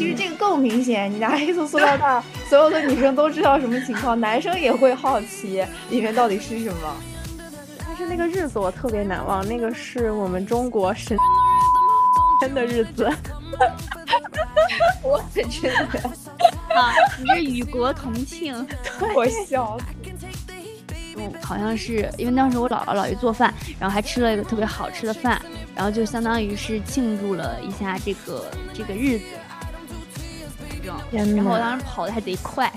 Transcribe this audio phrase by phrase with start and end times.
[0.00, 6.96] 其实这个更明显，你拿黑色塑料袋， 所有的女生都知道什么情况，男生也会好奇里面到底是什么。
[7.86, 11.18] 但是那个日子我特别难忘，那个是我们中国神
[12.40, 13.12] 真 的日子。
[15.04, 15.70] 我真的
[16.74, 18.66] 啊，你这与国同庆，
[19.14, 19.76] 我笑。
[21.16, 25.38] 嗯，好像是因为当时我姥姥姥爷做饭，然后还吃了一个特别好吃的饭，
[25.74, 29.26] 然后就相当于是庆祝了一下这个这个日子。
[31.10, 32.72] 然后我当时跑的还贼快。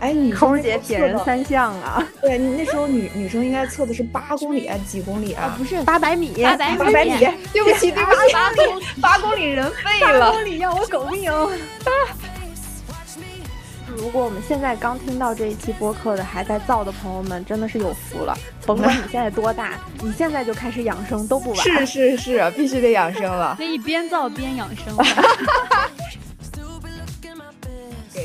[0.00, 2.06] 哎，你空姐铁人三项啊！
[2.20, 5.52] 对，你那时候女女生应该测的是八公里啊，几公里啊？
[5.58, 7.18] 不是八百米，八百米八百米。
[7.52, 11.28] 对不起，对不起，八公里，八公里人废了，八公里要我狗命。
[13.96, 18.38] 如果我们现在刚听到这一期播客的还在造的朋友们，真的是有福了。
[18.64, 21.58] 甭管你现在多大，你现在就开始养生都不晚。
[21.58, 23.56] 是是是，必须得养生了。
[23.58, 24.96] 可以边造边养生。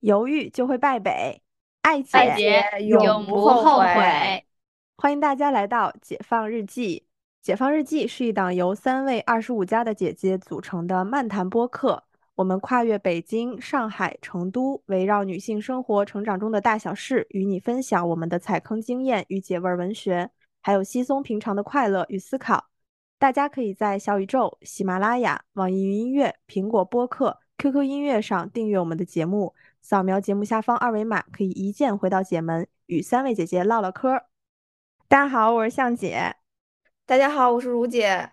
[0.00, 1.42] 犹豫就会败北，
[1.82, 4.44] 爱姐永不后悔。
[4.96, 6.98] 欢迎大家来到《解放日记》。
[7.42, 12.04] 《解放日记》是一档由三位二十五加的姐姐组成的漫谈播客。
[12.36, 20.30] 我们跨越北京、上海、成都，围绕女性生活成长中的大小事，与你分享我们的踩坑经验与解味文学，
[20.62, 22.66] 还有稀松平常的快乐与思考。
[23.18, 29.52] 大家可以在小宇宙、喜马拉雅、网易云音乐、苹果播客、QQ 音乐上订阅我们的节目。
[29.88, 34.22] 扫描节目下方二维码，可以一键回到姐门，与三位姐姐唠唠嗑。
[35.08, 36.34] 大家好，我是向姐。
[37.06, 38.28] 大家好，我是如姐。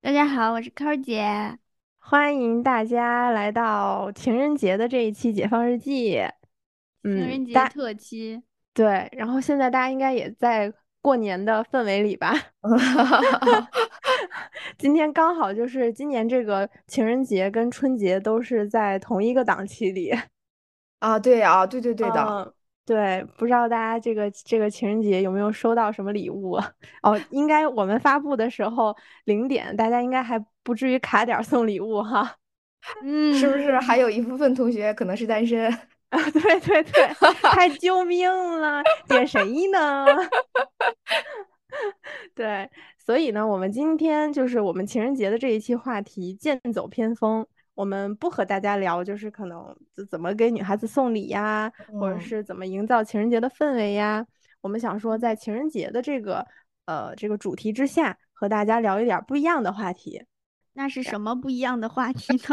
[0.00, 1.58] 大家好，我是扣姐。
[1.98, 6.14] 欢迎大家来到情人节的这一期《解放日记》。
[7.02, 8.40] 情人节特辑。
[8.72, 12.32] 对，然后现在大家应该也在过年的氛围里吧？
[14.78, 20.16] 今天刚好就是今年这个情人节跟春节都是在同一个档期里。
[21.02, 22.54] 啊，对啊，对对对的，
[22.86, 26.52] 对，不知道大家这个这个情人节有没有收到什么礼物？
[27.02, 32.36] 哦，应该我们发布的时候零点，大家应该还不至于卡点送礼物哈。
[33.02, 35.68] 嗯， 是不是还有一部分同学可能是单身
[36.10, 36.30] 啊？
[36.30, 37.08] 对对对，
[37.50, 38.30] 太救命
[38.60, 39.40] 了，点谁
[39.72, 40.06] 呢？
[42.32, 42.70] 对，
[43.04, 47.44] 所以呢，我们今天就是我们情人节的这一期话题，剑走偏锋。
[47.74, 49.74] 我们不和大家聊，就是可能
[50.10, 54.26] 怎么给女孩子送礼呀，或者是怎么营造情人节的氛围呀。
[54.60, 56.46] 我们想说，在情人节的这个
[56.84, 60.24] 呃这个主题之下，和大家聊一点不一样的话题。
[60.74, 62.40] 那是什么不一样的话题呢？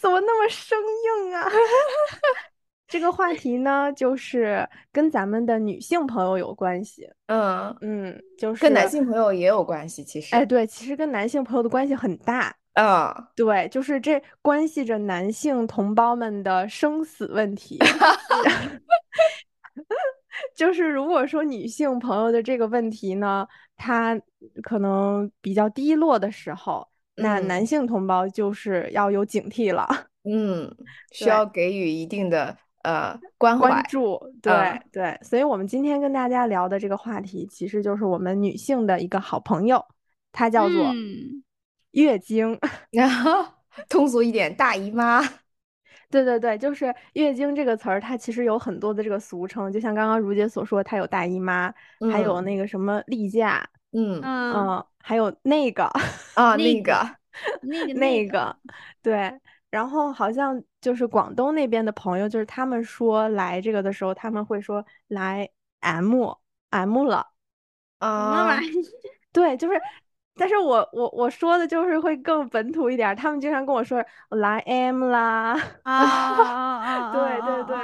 [0.00, 1.48] 怎么那么生硬啊？
[2.92, 7.08] 这个话题呢，就是跟咱们的女性朋友有关系。
[7.24, 10.04] 嗯嗯，就是跟男性朋友也有关系。
[10.04, 12.54] 其实，哎，对，其实跟男性朋友的关系很大。
[12.74, 17.78] 嗯，对，就是这关系着男性同胞们的生死问题。
[20.54, 24.20] 就是如果说女性朋友的这个问题呢，她
[24.62, 29.88] 可能比较低落的时候，那男性同胞就是要有警惕了。
[30.24, 30.70] 嗯，
[31.10, 32.54] 需要给予一定的。
[32.82, 39.84] 呃，关关注，对对，所以我们今天跟大家聊的这个话题，其实就是我们女性的一个好朋友，
[40.32, 40.92] 它叫做
[41.92, 42.58] 月经，
[42.90, 43.44] 然 后
[43.88, 45.22] 通俗一点，大姨妈。
[46.10, 51.72] 对对对，就是月经这个词儿，它其实有很多的这个俗称，就像刚刚如姐所说，它有大姨妈，
[52.12, 54.20] 还有那个什么例假，嗯。
[54.22, 55.84] 嗯，还有那个
[56.34, 56.94] 啊 那个
[57.62, 58.54] 那个那个，
[59.00, 59.32] 对。
[59.70, 65.48] 然后好像就是广东那边的朋友，就是他们说来这个的时候，他们会说来
[65.80, 66.12] M
[66.68, 67.26] M 了
[67.98, 68.58] 啊，
[69.32, 69.80] 对，就是，
[70.34, 75.94] 但是我我我说的就是会更本土一点，他们经常跟我说来 M 啦啊
[76.82, 77.76] 啊，对对对，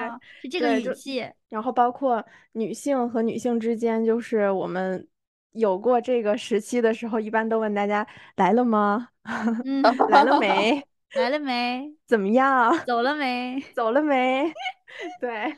[0.42, 1.24] 是这个语气。
[1.48, 5.06] 然后包括女性和女性之间，就是我们
[5.52, 8.06] 有过这个时期的时候，一般都问大家
[8.36, 9.08] 来了吗？
[10.10, 10.84] 来了没？
[11.14, 11.90] 来了没？
[12.06, 12.76] 怎么样？
[12.86, 13.60] 走了没？
[13.74, 14.52] 走了没？
[15.20, 15.52] 对，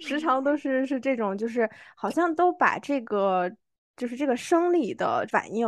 [0.00, 3.50] 时常都是是这种，就是好像都把这个
[3.96, 5.66] 就是这个生理的反应，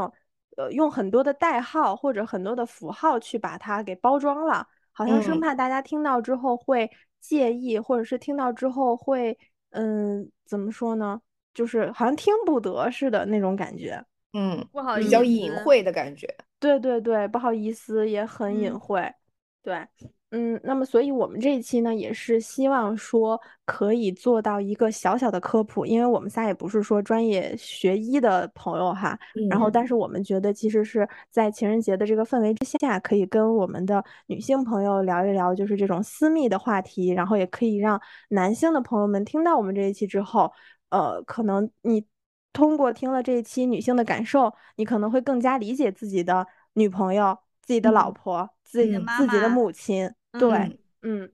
[0.56, 6.90] 呃，用很多的代号或者很多的符号去把它给包装了，好像生嗯怕大家听到之后会
[7.20, 9.38] 介意，或者是听到之后会，
[9.70, 11.20] 嗯，怎么说呢？
[11.54, 14.02] 就是好像听不得似的那种感觉。
[14.32, 16.28] 嗯，不好意思比较隐晦的感觉。
[16.60, 19.14] 对对对，不好意思，也很隐嗯晦。
[19.62, 19.86] 对，
[20.30, 29.18] 嗯，那么所以我们这一期呢，也是希望说可以做到一个小小的科普，因为我们仨也不是说专业学医的朋友哈，
[29.50, 29.72] 然后嗯。
[29.72, 38.00] 但是我们觉得其实是在情人节的这个氛围之下，可以跟我们的女性朋友聊一聊，就是这种私密的话题，然后也可以让
[38.30, 40.50] 男性的朋友们听到我们这一期之后，
[40.90, 42.06] 呃，可能你
[42.54, 48.14] 通过听了这一期女性的感受，你可能会更加理解自己的女朋友、自己的老嗯。
[48.14, 50.04] 婆、自己自己的母亲。
[50.32, 51.32] 嗯对，嗯嗯，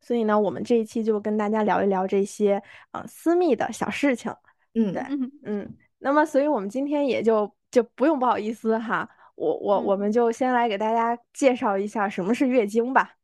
[0.00, 2.62] 所以呢，我们这一期就跟大家聊一聊这些
[2.92, 4.30] 呃私密的小事情。
[4.74, 13.16] 嗯对嗯嗯，那么所以我们今天也就就不用不好意思哈，我我我嗯们就先来给大家介绍一下什么是月经吧。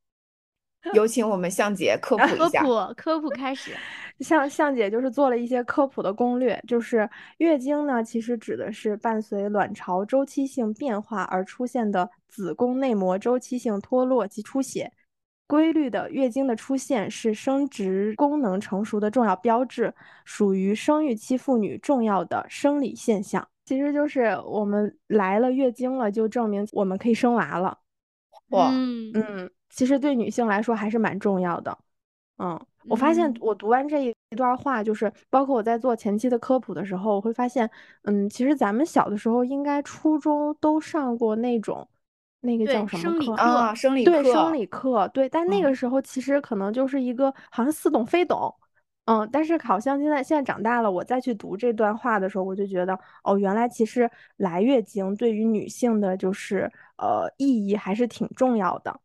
[0.94, 2.62] 有请我们向姐科普科一下。
[2.62, 3.72] 科普科普开始。
[4.20, 7.08] 向向姐就是做了一些科普的攻略，就是
[7.38, 14.92] 月经呢，其实指的是伴随卵巢周期性变化而出现的子宫内膜周期性脱落及出血。
[15.48, 19.92] 规律的月经的出现是生殖功能成熟的重要标志，
[20.24, 23.46] 属于生育期妇女重要的生理现象。
[23.64, 27.76] 其实就是我们来了月经了，就证明我们可以生娃了。
[28.50, 31.76] 哇，嗯嗯，其实对女性来说还是蛮重要的。
[32.38, 32.58] 嗯，
[32.88, 37.68] 我发现嗯我读完这一段话，就是包括我在做前期的科普的时候，我会发现，
[38.02, 41.88] 嗯，其实咱们小的时候应该初中都上过那种
[42.40, 43.18] 那个叫什么课？
[43.18, 48.52] 生理课啊，生理对，生理课，对，但那嗯个时候其实可能就是一个好像似懂非懂。
[49.04, 59.00] 嗯，但是好像现在现在长大了，我再去读这段话的时候，我就觉得，哦，原来其实来月经对于女性的就是呃意义还是挺重要的。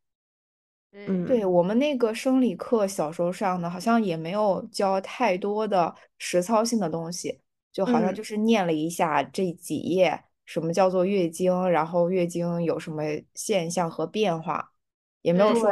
[0.94, 1.26] 嗯。
[1.26, 7.40] 对我们那个生理课小时候上的，好像也没有教太多的实操性的东西，
[7.72, 8.16] 就好像嗯。
[8.16, 13.04] 就是念了一下这几页，什么叫做月经，然后月经有什么
[13.36, 14.72] 现象和变化，
[15.22, 15.70] 也没有说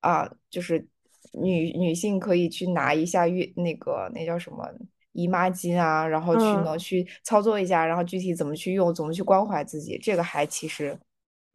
[0.00, 0.86] 啊，就是
[1.32, 4.66] 女女性可以去拿一下月那个那叫什么
[5.12, 6.62] 姨妈巾啊，然后去嗯。
[6.62, 10.98] 呢去操作一下，然后具体怎么去用，怎么去关怀自己，这个还其实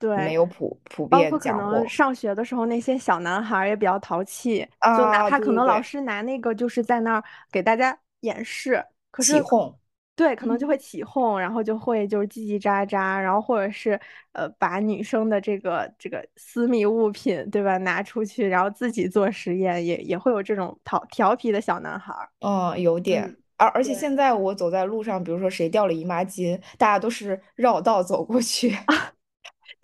[0.03, 5.81] 对没有普普遍包括可能上学的时候，那些小男孩儿也比较淘气，就哪啊，怕可能老。
[5.81, 9.73] 师拿那个就是在那儿给大家演示，可是起哄，
[10.13, 13.97] 对，可能就嗯会起哄，然后就会就是叽叽喳喳，然后或者是
[14.33, 22.29] 呃把女生的这个这个私密物品，对吧，拿出去，然后自己做实验，也也会有这种淘调皮的小男孩儿。
[22.41, 23.23] 嗯，有点。
[23.25, 28.75] 嗯而而且现在我走在路上，比如说谁掉了姨妈巾，大家都是绕道走过去。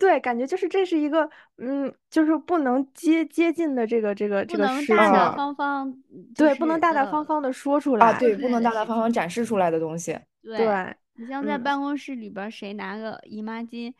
[0.00, 5.94] 对，感觉就是这是一个，嗯，就是不能接接近的这个这个这个事能大大啊情，方方，
[6.34, 10.18] 就对，不能大大方呃方的说出来啊，来，对，不能大大方方展示出来的东西。
[10.42, 13.92] 对对，你像在嗯办公室里边，谁拿个姨妈巾，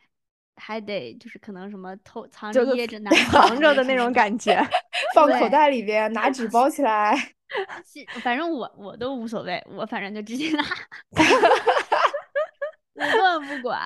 [0.57, 4.59] 还得就是可能什么偷藏着就掖着 拿藏着的那种感觉。
[5.15, 7.15] 放口袋里边，拿纸包起来。
[8.23, 10.65] 反正我我都无所谓，我反正就直接拿，
[11.11, 11.19] 我
[13.01, 13.81] 根本不管。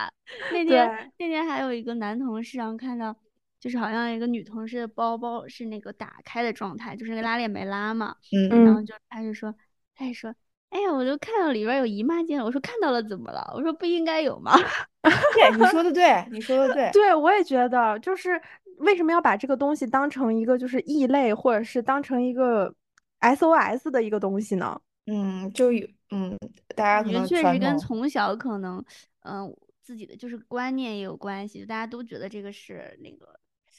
[0.52, 3.14] 那天那天还有一个男同事，然后看到
[3.60, 8.16] 就是好像一个女同事的包包是那个打开的状态，就是那个拉链没拉嘛，
[8.50, 9.54] 嗯，然后嗯，就他就说
[9.94, 10.34] 他就说。
[10.70, 12.44] 哎呀，我就看到里边有姨妈巾了。
[12.44, 13.48] 我说看到了怎么了？
[13.54, 14.50] 我说不应该有吗？
[15.36, 16.90] 对，你说的对，你说的对。
[16.92, 18.42] 对，我也觉得，就是
[18.78, 22.74] 为什么要把这个东西当成一个就是异类，或者是当成一个
[23.20, 24.80] SOS 的一个东西呢？
[25.06, 26.38] 嗯，就有，嗯，
[26.76, 28.82] 大家可能我觉得确实，跟从小可能，
[29.24, 29.52] 嗯、
[29.82, 33.28] 自己的就是观念也有关系，大家都觉得这个是那个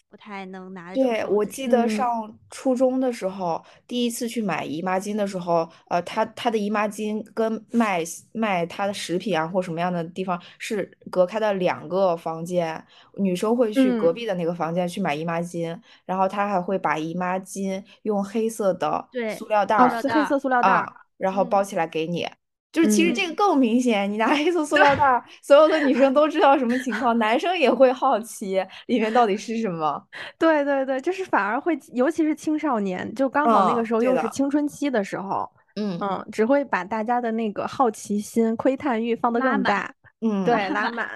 [0.09, 1.67] 不太能拿得对，我记。
[1.67, 1.89] 得嗯。
[1.89, 14.13] 上初中的时候，第一次去买姨妈巾的时候，呃，他他的姨妈巾跟卖卖他的食品啊或什么样的地方是隔开的两个房间，女生会去隔嗯。
[14.13, 21.49] 壁的那个房间去买姨妈巾，然后他还会把姨妈巾用黑色的对塑料袋哦，黑色塑料袋儿，啊，然后嗯。
[21.49, 22.27] 包起来给你。
[22.71, 23.29] 就是其实这嗯。
[23.29, 30.01] 个更明显，你拿黑色塑料袋儿， 所有的女生都知道什么情况，男生也会好奇里面到底是什么。
[30.37, 34.27] 对对对，就是反而会，尤其是青少年，就刚好那个嗯，时候，又是。
[34.29, 35.97] 青春期的时候，嗯。
[36.01, 39.93] 嗯，只会把大家的那个好奇心、窥探欲放得更大，
[40.25, 41.07] 嗯，对，拉满，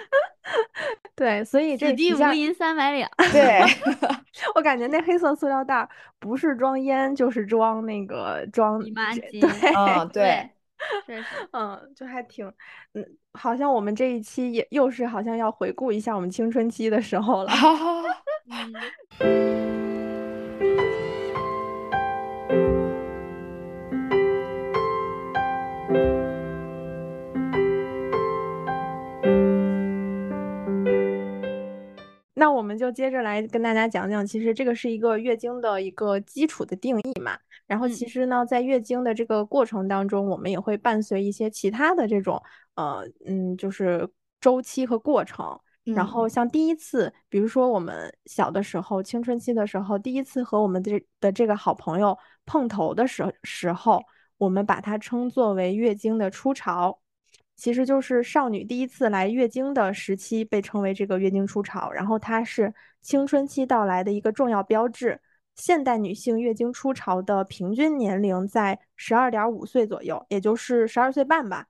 [1.16, 3.10] 对，所以这地无银三百两。
[3.32, 3.62] 对，
[4.54, 5.88] 我感觉那黑色塑料袋
[6.18, 10.50] 不是装烟就是装那个装姨妈这巾，对，嗯， 对，
[11.06, 12.46] 对，确实，嗯，就还挺，
[12.92, 17.52] 嗯，好像我们这一期也又是好像要回顾一下我们青春期的时候了。
[32.38, 37.38] 那我们就接着来跟大家讲讲，其实这个是一个月经的一个基础的定义嘛。
[37.66, 42.40] 然后其实呢，在月经的这个过程当中，我们也会伴随一些其他的这种
[42.74, 44.06] 呃嗯，就是
[44.38, 45.58] 周期和过程。
[45.84, 54.02] 然后像第一次，比如说我们小的时候，青春期的时候，第一次和我们这的这个好朋友碰头的时时候，
[54.36, 57.00] 我们把它称作为月经的初潮。
[57.56, 61.90] 其实就是少女第一次来月经的时期，被称为这个月经初潮。
[61.90, 65.20] 然后它是青春期到来的一个重要标志。
[65.54, 71.66] 现代女性月经初潮的平均年龄在十二点五岁左右，也就是十二岁半吧，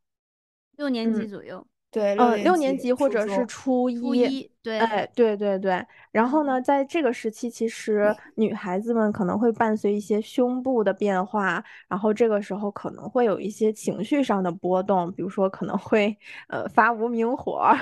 [0.76, 1.64] 六年级左右。
[1.92, 5.80] 对，嗯，六年级或者是初一，初一，对，哎，对对对。
[6.10, 16.18] 然后呢，在这个时期，其实女孩子们可能会伴随一些胸部的变化，然后这个时候可能会有一些情绪上的波动，比如说可能会
[16.48, 17.72] 呃发无名火，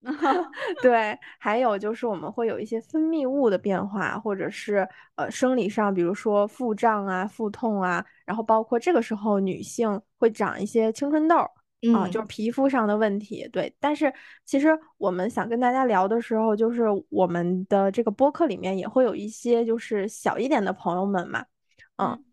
[0.80, 11.36] 对，还有就是我们会有一些分泌物的变化，或者是呃生理上，比如说腹胀啊、腹痛啊，然后包括这个时候女性会长一些青春痘。
[11.94, 13.74] 啊，就是皮肤上的问题，对。
[13.80, 14.12] 但是
[14.44, 21.44] 其实我们想跟大家聊的时候，就是我们的这个播客里面也会有一些就是小一点的朋友们嘛，
[21.96, 22.24] 嗯。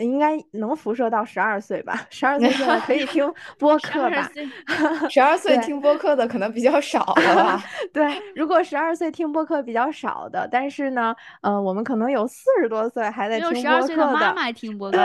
[0.00, 2.06] 应该能辐射到十二岁吧？
[2.10, 4.30] 十二岁现在可以 听播客吧？
[5.08, 7.62] 十二岁听播客的可能比较少了吧？
[7.92, 14.98] 对，如果十二岁听播客比较少的，但是呢，呃，我们可能有四十多岁还在听播客的妈妈听播客，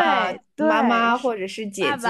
[0.55, 2.07] 对，妈妈或者是姐姐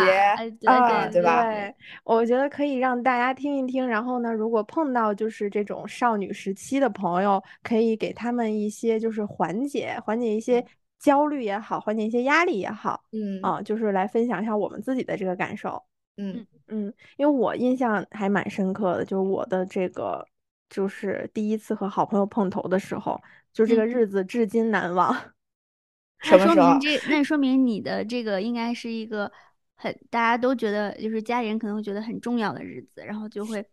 [0.66, 1.44] 啊，对吧？
[1.44, 1.74] 对，
[2.04, 3.88] 我觉得可以让大家听一听。
[3.88, 10.64] 然后呢，如果碰到就是这种少女时期的朋友，可以给他们一些就是缓解，缓解一些。
[11.06, 13.40] 焦虑也好，缓解一些压力也好，嗯。
[13.44, 15.84] 啊，就是来分享一下我们自己的这个感受，
[16.18, 16.44] 嗯。
[16.68, 20.28] 嗯，因为我印象还蛮深刻的，就是我的这个
[20.68, 23.22] 就是第一次和好朋友碰头的时候，
[23.54, 25.16] 就这个日子至今难忘。
[26.24, 29.32] 什么说明这那说明你的这个应该是一个
[29.76, 33.64] 很大家都觉得就是家里人可能会觉得很重要的日子，然后就会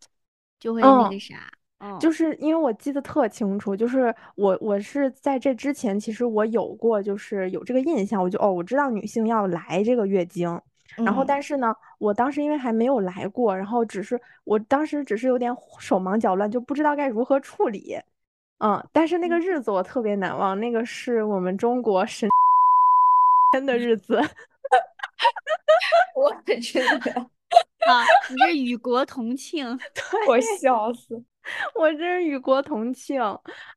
[0.61, 1.19] 就会那个。
[1.19, 1.51] 啥。
[2.01, 10.61] 就是因为我记得特清楚，就是我我是在这之前，其实我有过就是有这个印象，我就哦，我知道女性要来这个月经，
[10.97, 17.99] 然后但是呢，我当时因为还没有来过，然后只是我当时只是有点手忙脚乱，就不知道该如何处理，
[18.59, 22.29] 嗯，但是那个日子我特别难忘，那个是我们中国神
[23.51, 24.21] 天的日子，
[26.15, 26.61] 我真
[27.01, 27.13] 的
[27.87, 29.67] 啊，你这与国同庆，
[30.29, 31.23] 我笑死。
[31.75, 33.21] 我真是与国同庆，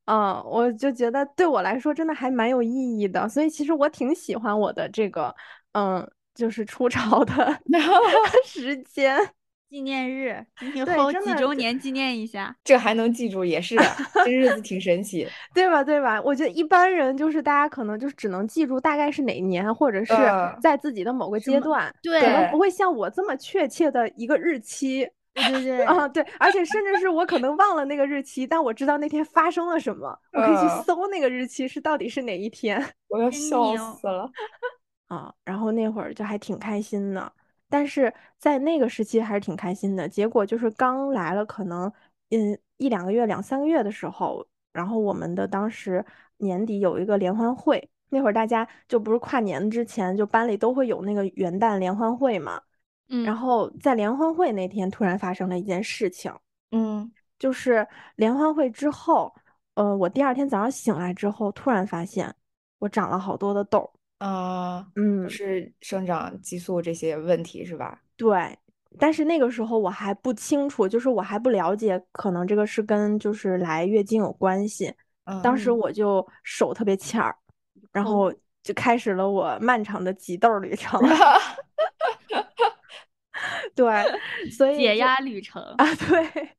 [0.06, 5.34] 嗯，我就觉得对我来说真的还蛮有意义的，所以其实我挺喜欢我的这个，
[5.72, 7.58] 嗯，就是出潮的
[8.44, 9.18] 时间
[9.68, 13.74] 纪念日，以后几周年纪念一下，这还能记住也是，
[14.24, 15.82] 这日子挺神奇，对吧？
[15.82, 16.22] 对吧？
[16.22, 20.14] 我觉得一般人就是大家可能就是只能记住大概是哪年，或者是
[20.62, 25.10] 在自己的某个阶段，对，可能不会像我这么确切的一个日期。
[25.36, 32.82] 对对对，啊对，而且甚至是我可能忘了那个日期，但我知道那天发生了什么，我可以去搜那个日期是到底是哪一天。
[33.08, 34.30] 我要笑死了
[35.08, 35.32] 啊！
[35.44, 37.32] 然后那会儿就还挺开心的，
[37.68, 40.08] 但是在那个时期还是挺开心的。
[40.08, 41.92] 结果就是刚来了，可能
[42.30, 46.04] 嗯一两个月、两三个月的时候，然后我们的当时
[46.38, 52.60] 年底有一个联欢会，那会儿大家就不是跨年之前，就班里都会有那个元旦联欢会嘛。
[53.24, 56.32] 然后在联欢会那天，突然发生了一件事情。
[56.72, 57.86] 嗯，就是
[58.16, 59.32] 联欢会之后，
[59.74, 62.34] 呃，我第二天早上醒来之后，突然发现
[62.78, 63.90] 我长了好多的痘。
[64.18, 68.00] 啊，嗯，是生长激素这些问题是吧？
[68.16, 68.58] 对，
[68.98, 74.92] 但是那个时候我还不清楚，就是我还不了解，可能这个是跟就是来月经有关系。
[75.42, 77.36] 当时我就手特别欠儿，
[77.92, 78.32] 然后
[78.62, 81.00] 就开始了我漫长的挤痘旅程。
[83.76, 86.50] 对，所以解压旅程啊，对。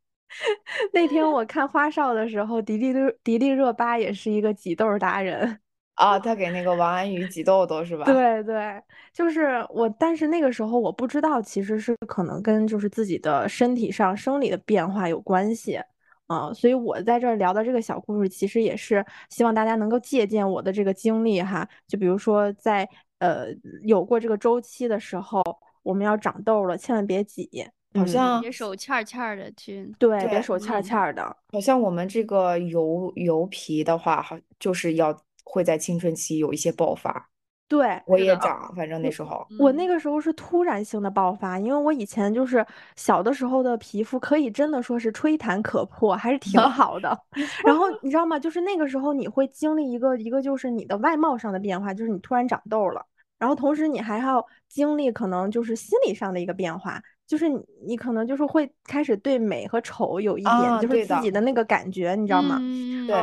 [0.93, 5.59] 那天我看花少的时候，迪丽热迪丽热巴也是一个挤痘达人
[5.95, 8.05] 啊，她给那个王安宇挤痘痘是吧？
[8.05, 8.79] 对对，
[9.11, 15.79] 就是我，但是那个时候我不知道，其实是可能跟就是自己的身体上生理的变化有关系
[16.27, 23.47] 啊，所以我在这儿聊的这个小故事，其实也是希望大家能够借鉴我的这个经历哈，就比如说在呃
[23.81, 25.41] 有过这个周期的时候。
[25.87, 27.49] 我们要长痘了，千万别挤，
[27.93, 31.37] 好像别手欠欠的去，对，别手欠嗯欠的。
[31.53, 37.29] 好像我们这个油油皮的话，好就是要会在青春期有一些爆发。
[37.69, 42.65] 对，我也长，反正那时候，我那嗯个时候是突然性的爆发，因为我以前就是
[42.95, 47.17] 小的时候的皮肤可以真的说是吹弹可破，还是挺 好的。
[47.65, 48.39] 然后你知道吗？
[48.39, 53.05] 就是那个时候你会经历一个一个就是你的外貌上的变化，就是你突然长痘了，
[53.37, 62.57] 然后同时你还要经历可能就是心理上的一个变化，就是你你可能就是会开始对美和丑有一点就是自己的那个感觉，你知道吗？
[62.59, 63.15] 嗯对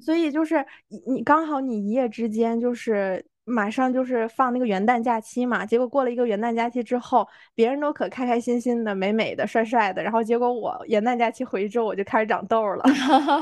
[0.00, 12.84] 所以就是你你刚好你一夜之间就是马上就是放那个元旦假期嘛，结果过了一个元旦假期之后，别人都可开开心心的、美美的、帅帅的，然后结果我元旦假期回去之后我就开始长痘儿了。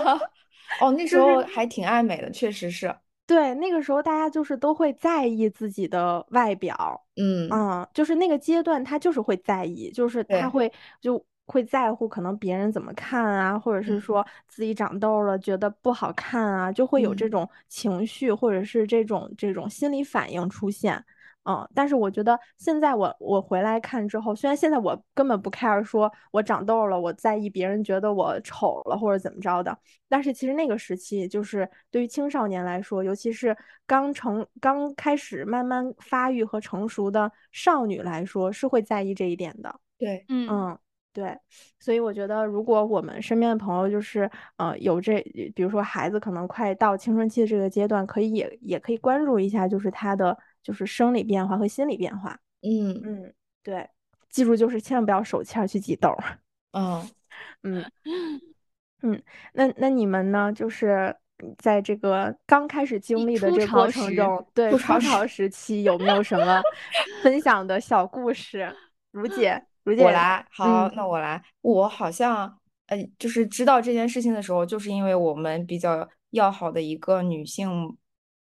[0.81, 2.93] 哦，那时候还挺爱美的，确实是，
[3.28, 14.00] 对，那个时候大家就是都会在意自己的外表，嗯，嗯，就是那个阶段他就是会在意，就是他会就会在乎可能别人怎么看啊，或者是嗯。
[14.00, 17.31] 说自己长痘了觉得不好看啊，就会有这嗯。
[17.31, 21.02] 种情绪或者是这种这种心理反应出现。
[21.45, 29.77] 嗯，但是我觉得现在我我回来看之后，虽然现在我根本不 care 说我长痘了，我在意别人觉得我丑了或者怎么着的，
[30.09, 39.75] 但是其实那个时期，就是对于青少年来说，尤其是刚成刚开始慢慢发育和成熟的少女来说，是会在意这一点的。
[39.99, 40.79] 对，嗯嗯，
[41.13, 41.39] 对，
[41.79, 45.21] 所以我觉得，如果我们身边的朋友就是呃有这，
[45.55, 52.40] 比如说孩子可能快到青春期的这个阶段，可以也也可以关注一下，就是他的就是生理变化和心理变化。
[52.62, 53.88] 嗯嗯，对，
[54.30, 56.38] 记住就是千万不要手欠儿去挤痘儿。
[56.73, 57.06] 嗯，
[57.62, 57.85] 嗯
[59.02, 60.52] 嗯，那那你们呢？
[60.52, 61.14] 就是
[61.59, 66.62] 在这个刚开始经历的这个过程中，对初潮初潮时期有没有什么
[67.23, 68.75] 分享的小故事？
[69.12, 71.40] 如姐，如姐，我来，好，嗯那我来。
[71.61, 77.97] 我好像，呃，就是知道这件事情的时候，就是因为我们比较要好的一个女性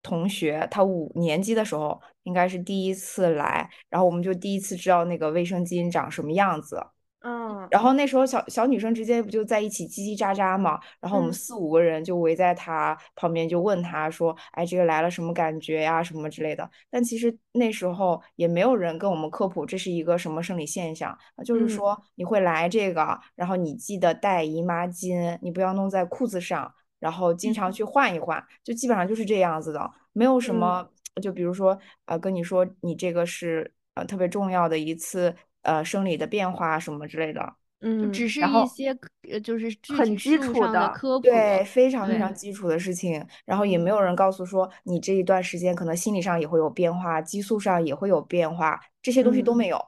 [0.03, 6.85] 同学，她五年级的时候应该是第一次来，然后我们就第一次知道那个卫生巾长什么样子。
[7.21, 16.71] 嗯然后那时候小小女生之间不就在一起叽叽喳喳嘛，然后我们嗯四五个人就围在她旁边就问她说，哎，这个来了什么感觉呀，什么之类的。
[16.89, 30.59] 但其实那时候也没有人跟我们科普这是一个什么生理现象，啊就是嗯说你会来这个，然后你记得带姨妈巾，你不要弄在裤子上，然后经常去换一换，就基本上就是这样子的，没有什嗯。
[30.61, 30.89] 么，
[31.23, 37.55] 就比如说呃跟你说你这个是呃特别重要的一次呃生理的变化什么之类的。
[37.81, 38.97] 嗯，只是一些
[39.31, 43.91] 呃就是很基础的的科普，对，非常非常基础的事情，然后也没嗯。
[43.91, 49.79] 有人告诉说你这一段时间可能心理上也会有变化，激素上也会有变化，这些东西都嗯没有。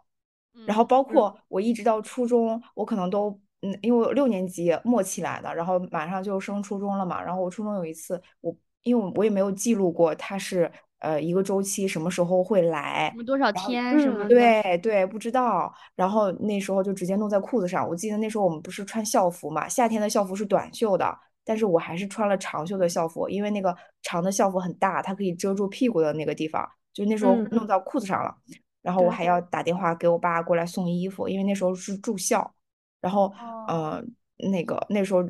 [0.65, 7.23] 然后嗯包括我一直到初中，我可能都嗯，因为我六年级末期来的，然后马上就升初中了嘛。
[7.23, 10.71] 然后我初中有一次，我因为我也没有记录过它是
[11.01, 15.71] 呃一个周期什么时候会来多少天什么的，对对，不知道。
[15.95, 17.87] 然后那时候就直接弄在裤子上。
[17.87, 28.35] 我记得那时候我们不是穿校服嘛，夏天的校服是短袖的，但是我还是穿了长袖的校服，因为那个长的校服很大，它可以遮住屁股的那个地方，就那时候嗯弄到裤子上了。
[28.81, 32.55] 然后我还要打电话给我爸过来送衣服，因为那时候是住校。
[33.01, 34.05] 然后哦呃，
[34.49, 35.23] 那个那时候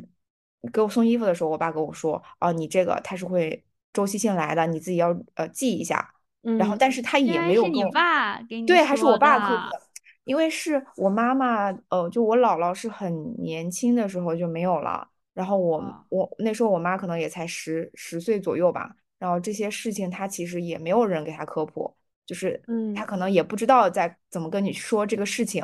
[0.73, 6.15] 给我送衣服的时候，我爸跟我说，啊，你这个它是会周期性来的，你自己要呃记一下。
[6.43, 7.91] 然后嗯但是他也没有跟我。
[7.91, 9.83] 爸给你对，还是我爸科的
[10.25, 22.63] 因为是我妈妈，呃，就我姥姥是很年轻的时候就没有了，然后我哦我那时候我妈可能也才十十岁左右吧，然后这些事情她其实也没有人给她科普，就是
[22.95, 25.63] 她嗯可能也不知道在怎么跟你说这个事情，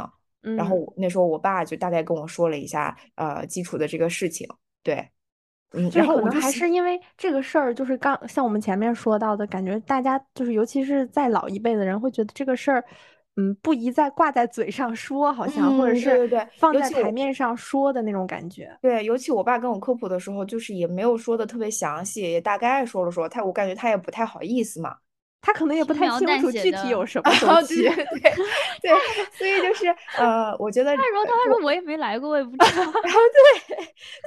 [0.54, 4.46] 然后那时候我爸就大概跟我说了一下，呃，基础的这个事情，
[4.82, 5.08] 对，
[5.72, 12.84] 嗯，然后可能我就习还是因为这个事儿，就是刚像我们前面说到的，感觉大家就是尤其是在老一辈的人会觉得这个事儿，
[13.36, 18.74] 嗯，不宜再挂在嘴上说，好像或者是，对是对对，放在台面上说的那种感觉。
[18.80, 24.96] 对，尤其我爸跟我科普的时候，就是也没有说的特别详细，也大概说了说，他我感觉他也不太好意思嘛。
[25.46, 27.92] 他可能也不太清楚具体有 什么周哦，期对。
[28.82, 28.90] 对
[29.38, 29.86] 所以就是
[30.18, 32.82] 呃，我觉得他说呃他说我也没来过，我也不知 道。
[32.82, 32.92] 然后
[33.68, 33.76] 对，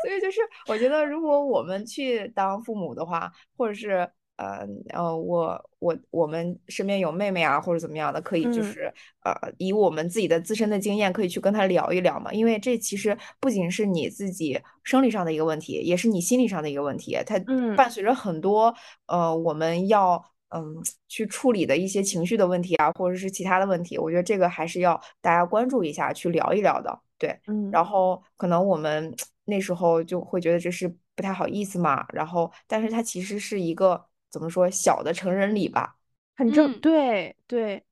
[0.01, 8.93] 所以就是我觉得，如果我们去当父母的话，或者是呃呃，我我我们身边有妹妹啊，或者怎么样的，可以就嗯是
[9.25, 12.31] 呃，以我们自己的自身的经验，可以去跟她聊一聊嘛。
[12.31, 18.73] 因为这其实不仅是你自己生理上的一个问题，也是你心理上的一个问题，它嗯伴随着很多
[19.07, 20.23] 呃我们要。
[20.49, 26.99] 嗯，去处理的一些情绪的问题啊，或者是其他的问题，我觉得这个还是要大家关注一下，去聊一聊的。
[27.17, 29.13] 对，嗯，然后可能我们
[29.45, 35.95] 那时候就会觉得这是不太好意思嘛，然后但是它其实是一个怎么说小的成人礼吧，
[36.35, 37.83] 很正，嗯对对，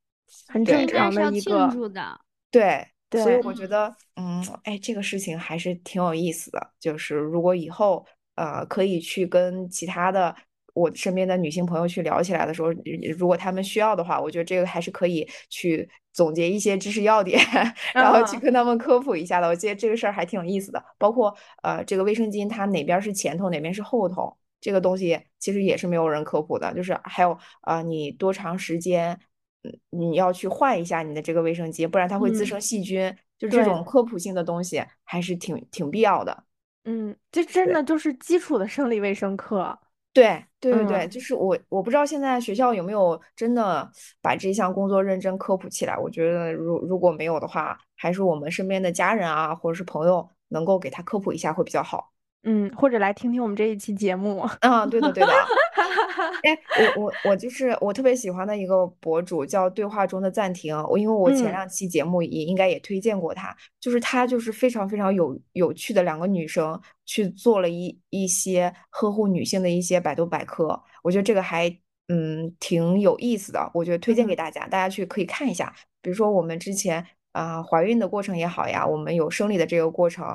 [0.47, 2.19] 很正常的一个，祝的。
[2.51, 6.71] 对，所以我觉得，嗯，哎，这个事情还是挺有意思的。
[6.79, 10.33] 就是如果以后，呃，可以去跟其他的
[10.77, 12.69] 我身边的女性朋友去聊起来的时候，
[13.17, 17.39] 如果她们需要的话，我觉得这个还是可以去总结一些知识要点，
[17.93, 19.47] 然后去嗯跟他们科普一下的。
[19.47, 20.83] 我觉得这个事儿还挺有意思的。
[20.97, 26.73] 包括，呃，这个卫生巾它哪边是前头，哪边是后头，这个东西其实也是没有人科普的。
[26.73, 29.19] 就是还有，呃，你多长时间。
[29.63, 33.13] 嗯，你要去换一下你的这个卫生巾，不然它会滋嗯生细菌。
[33.39, 36.43] 就这种科普性的东西，还是挺挺必要的。
[36.85, 39.77] 嗯，这真的就是基础的生理卫生课。
[40.13, 43.89] 对对对对，嗯就是我我不知道现在学校有没有真的
[44.21, 45.95] 把这项工作认真科普起来。
[45.97, 52.11] 我觉得如如果没有的话，还是我们身边的家人啊，或者是朋友能够给他科普一下会比较好。
[52.49, 54.47] 嗯，或者来听听我们这一期节目。
[54.61, 55.31] 嗯，对的对的。
[56.43, 56.57] 哎，
[56.95, 71.69] 我我我就是我特别喜欢的一个博主叫对话中的暂停，我因为我前嗯两期节目也应该也推荐过他，就是他就是非常非常有有趣的两个女生去做了一一些呵护女性的一些百度百科，我觉得这个还
[72.07, 80.25] 嗯挺有意思的，我觉得推荐给嗯大家，大家去可以看一下，比如说我们之前啊、怀孕的过程也好呀，我们有生理的这个过程，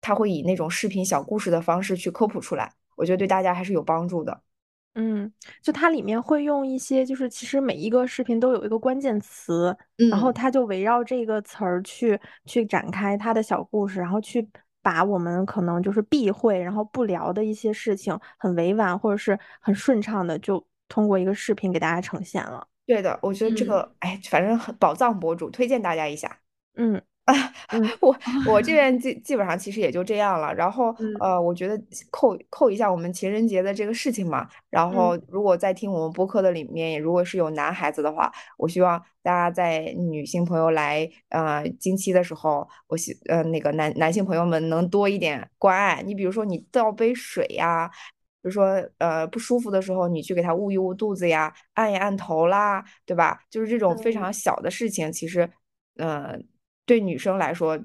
[0.00, 4.40] 他会以那种视频小故事的方式去科普出来，我觉得对大家还是有帮助的。
[4.94, 5.30] 嗯，
[5.62, 9.76] 就它里面会用一些，就是其实每一个视频都有一个关键词，
[10.10, 14.48] 然后嗯它就围绕这个词儿去去展开它的小故事，然后去
[14.80, 22.66] 把我们可能就是避讳，然后不聊的一些事情，很委婉或者是很顺畅的，就通过一个视频给大家呈现了。
[22.86, 26.38] 对的，我觉得这嗯个，哎，反正很宝藏博主，推荐大家一下。
[26.76, 27.02] 嗯
[27.72, 28.16] 嗯我
[28.48, 30.54] 我这边 基基本上其实也就这样了。
[30.54, 31.76] 然后嗯呃，我觉得
[32.10, 34.48] 扣扣一下我们情人节的这个事情嘛。
[34.70, 46.02] 然后如果在听我们播客的里面，如果是有男孩子的话，我希望大家在女性朋友来呃经期的时候，我希呃那个男男性朋友们能多一点关爱。
[46.06, 47.90] 你比如说你倒杯水呀。
[48.42, 53.40] 比如说，呃，不舒服的时候，你去给他捂一捂肚子呀，按一按头啦，对吧？
[53.50, 55.50] 就是这种非常小的事情，其实，
[55.96, 56.38] 呃，
[56.86, 57.78] 对女生来说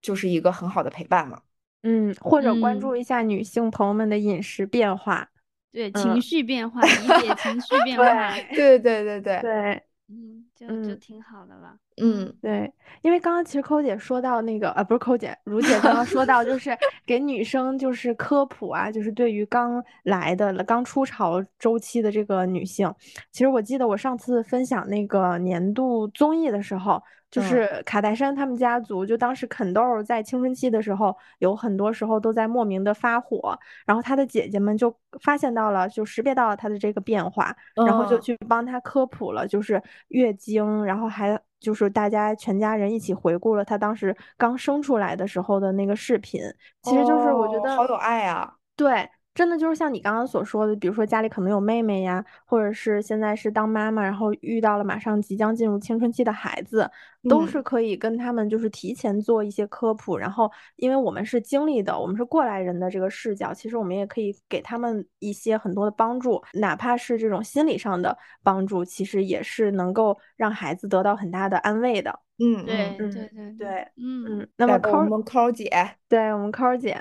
[0.00, 1.42] 就是一个很好的陪伴了。
[1.82, 5.28] 嗯，或者关嗯注一下女性朋友们的饮食变化。
[5.70, 11.76] 对，嗯情绪变化，理解 情绪变化，对对对对，对 嗯，就就嗯挺好的了。
[12.00, 22.92] 嗯对，因为刚刚其实抠姐说到那个，呃，不是抠姐，如姐刚刚说到，就是给女生就是科普啊，就是对于刚来的、刚出潮周期的这个女性，
[23.30, 27.02] 其实我记得我上次分享那个年度综艺的时候，
[27.34, 46.40] 就嗯是卡戴珊他们家族，就当时肯豆儿在青春期的时候，有很多时候都在莫名的发火，然后他的姐姐们就发现到了，就识别到了他的这个变化，然后就嗯去帮他科普了，就是月经，然后还就是大家全家人一起回顾了他当时刚生出来的时候的那个视频。
[46.82, 48.54] 其实就是我觉得哦好有爱啊。
[48.76, 56.88] 对，真的就是像你刚刚所说的，比如说家里可能有妹妹呀，或者是现在是当妈妈，然后遇到了马上即将进入青春期的孩子，
[57.28, 57.48] 都嗯。
[57.48, 72.20] 是可以跟他们就是提前做一些科普，然后因为我们是经历的，我们是过来人的这个视角，其实我们也可以给他们一些很多的帮助，哪怕是这种心理上的帮助，其实也是能够让孩子得到很大的安慰的。
[72.38, 72.64] 嗯。
[72.64, 75.68] 对嗯，对对对，嗯，嗯，那么我们抠儿姐，
[76.08, 76.96] 对我们抠儿姐，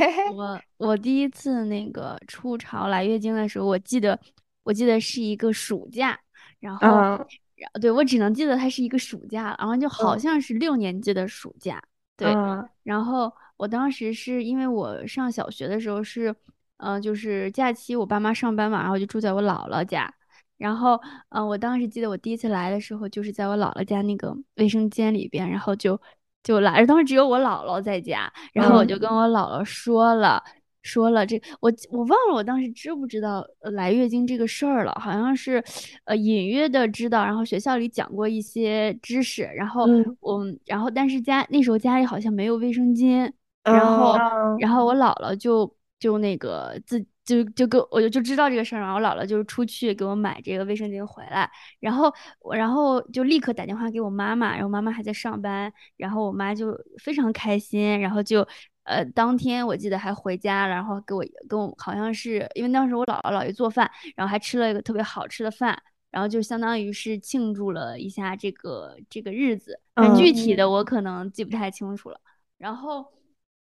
[0.34, 4.18] 我我第一次那个初潮来月经的时候，我记得
[4.62, 6.18] 我记得是一个暑假，
[6.60, 7.26] 然后嗯。
[7.56, 10.18] 然对我只能记得它是一个暑假，然后就好嗯。
[10.18, 11.80] 像是六年级的暑假，
[12.16, 12.68] 对，嗯。
[12.82, 16.34] 然后我当时是因为我上小学的时候是，
[16.78, 20.12] 呃，就是假期我爸妈上班嘛，然后就住在我姥姥家。
[20.56, 26.00] 然后，呃，我当时记得我第一次来的时候，就是在我姥姥家那个卫生间里边，然后就
[26.44, 30.40] 就来着，当时只有我姥姥在家，然后我嗯就跟我姥姥说了，
[30.82, 35.64] 说了这我我忘了我当时知不知道呃来月经这个事儿了，好像是
[36.04, 40.16] 呃隐约的知道，然后学校里讲过一些知识，然后嗯。
[40.20, 43.32] 我然后但是家那时候家里好像没有卫生巾，
[43.64, 58.46] 然后嗯然后我姥姥就就那个自就就跟我就就知道这个事儿，然后我姥姥就出去给我买这个卫生巾回来，然后我然后就立刻打电话给我妈妈，然后妈妈还在上班，然后我妈就非常开心，然后就
[58.84, 65.80] 呃当天我记得还回家了，然后给我跟我好像是因为当时我姥姥姥爷做饭，然后还吃了一个特别好吃的饭。
[66.10, 72.20] 然后就相当于是庆祝了一下这个这个日子，但具体的我可能记不太清楚了。
[72.56, 73.04] 然后，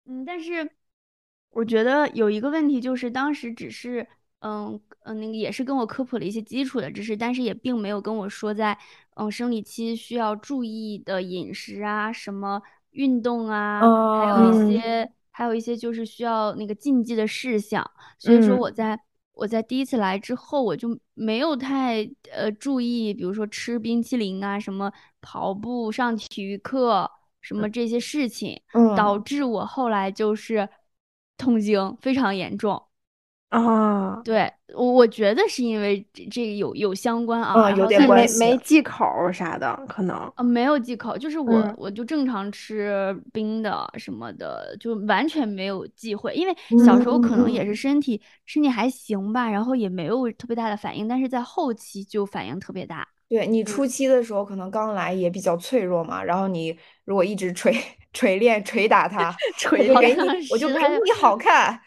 [0.07, 0.69] 嗯，但是
[1.51, 4.07] 我觉得有一个问题就是当时只是。
[4.43, 8.75] 嗯嗯，那个也是跟我科普了一些基础的知识，但是也并没有跟我说在
[9.17, 13.83] 嗯生理期需要注意的饮食啊，什么运动啊，
[14.19, 17.85] 还有一些还有一些就是需要那个禁忌的事项。
[18.19, 18.99] 所以说我在
[19.35, 27.11] 我在第一次来之后，我就没有太呃注意，比如说吃冰淇淋啊，什么跑步、上体育课
[27.43, 28.59] 什么这些事情，
[28.97, 30.67] 导致我后来就是
[31.41, 32.81] 痛经非常严重。
[33.49, 53.09] 啊，对我我觉得是因为这这有有相关啊，有点关系，没忌口啥的可能啊，没有忌口，就是我我就正常吃冰的什么的，就完全没有忌讳，因为小时候可能也是身体身体还行吧，然后也没有特别大的反应，但是在后期就反应特别大。
[53.31, 57.73] 对你初期的时候可能刚来也比较脆弱嘛，然后你如果一直锤
[58.13, 61.81] 锤炼捶打它，锤 给你，我就给你好看。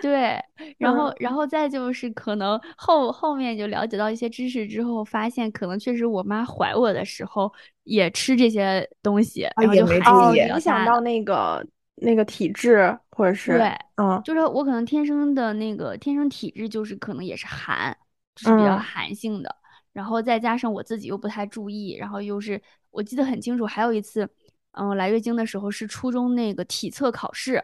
[0.00, 0.42] 对，
[0.78, 7.52] 然后，然后再就是可能后后面就了解到一些知识之后，发现可能确实我妈怀我的时候
[7.84, 11.62] 也吃这些东西，然后就哦影响到那个
[11.96, 17.94] 那个体质，或者是对，嗯，就是我可能天生的那个天生体质就是可能也是寒，
[18.34, 19.54] 就是比较寒性的，
[19.98, 24.28] 然后再加上我自己又不太注意，然后又是我记得很清楚，还有一次，
[24.70, 27.60] 嗯，来月经的时候是初中那个体测考试。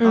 [0.00, 0.08] 嗯，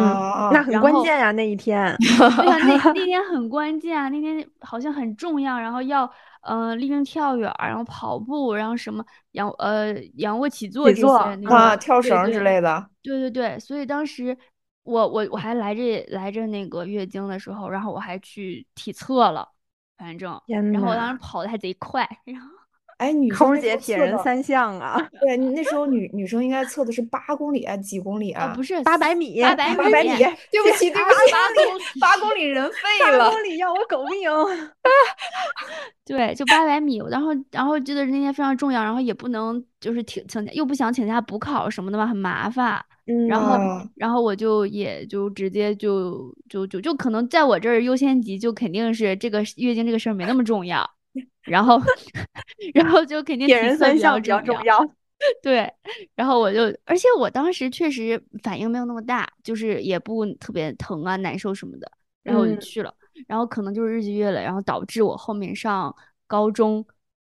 [0.54, 1.94] 那很关键呀，那一天。
[2.00, 6.10] 对呀，那那 天很关键啊，那天好像很重要，然后要
[6.42, 11.08] 呃立定跳远，然后跑步，然后什么仰呃仰卧起坐这些
[11.48, 12.90] 啊跳绳之类的。
[13.04, 14.38] 对对对，所以当时
[14.84, 19.48] 我我我还来着来着那个月经的时候，然后我还去体测了，
[19.98, 20.40] 反正，
[20.72, 22.57] 然后我当时跑的还贼快，然后。
[22.98, 24.98] 哎，女生姐铁人三项啊！
[25.22, 28.54] 对，那时候女女生应该测的是八公里啊，几公里啊？
[28.56, 30.10] 不是八百米，八百米，八百米。
[30.10, 34.28] 对不起，对不起，八公里，八公里人废了，八公里要我狗命。
[36.06, 37.00] 对，就八百米。
[37.10, 42.84] 然后，然后记得那天非常重要，然后也不能就是请请假，又不想请假补考什么的嘛，很麻烦。
[43.06, 43.28] 嗯。
[43.28, 43.58] 然后，
[43.96, 50.90] 然后我就也就直接就就就就可能在我这儿优先级就肯定是这个月经这个事儿没那么重要。
[51.44, 51.80] 然后，
[52.74, 54.78] 然后就肯定铁人三项比较重要，
[55.42, 55.72] 对。
[56.16, 61.92] 然后我就，而且我当时确实反应没有那么大，就是也不特别疼啊、难受什么的。
[62.24, 62.94] 然后我就去了，
[63.26, 65.96] 然后可能就是日积月累，然后导致我后面上
[66.28, 66.86] 高中，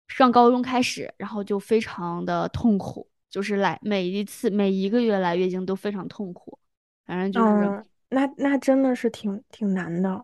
[0.08, 6.60] 上高中开始，然后就非常的痛苦，就是来每一次每一个月来月经都非常痛苦，
[7.08, 10.24] 反正就是，那那真的是挺挺难的。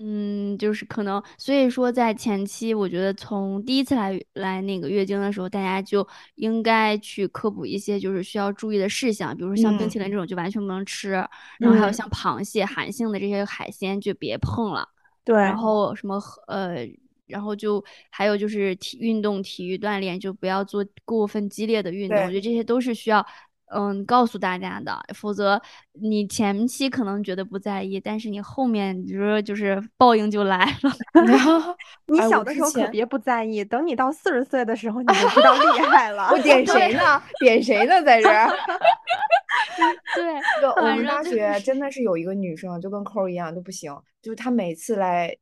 [0.00, 6.06] 嗯，就是可能，所以说在前期，我觉得从第一次来来那个月经的时候，大家就
[6.36, 11.10] 应该去科普一些就是需要注意的事项，比如说像冰淇淋这种就完全不能吃，
[11.58, 14.88] 然后还有像螃蟹、寒性的这些海鲜就别碰了。
[15.24, 16.88] 对，然后什么呃，
[17.26, 23.26] 然后就还有就是体运动、体育锻炼就不要做过分激烈的运动，我觉得这些都是需要。
[23.70, 25.60] 嗯，告诉大家的，否则
[26.00, 31.24] 你前期可能觉得不在意，但是你后面你说就是报应就来了。
[31.26, 31.74] 然 后
[32.06, 36.28] 你小的时候可别不在意，等你到四十岁的时候，你就知道厉害了。
[36.32, 37.22] 我 点谁呢？
[37.40, 38.02] 点谁呢？
[38.02, 38.48] 在这儿？
[40.14, 40.24] 对，
[40.82, 43.94] 我们大学真的是有一个女生，就跟扣一样，就不行。
[44.22, 45.36] 就是她每次来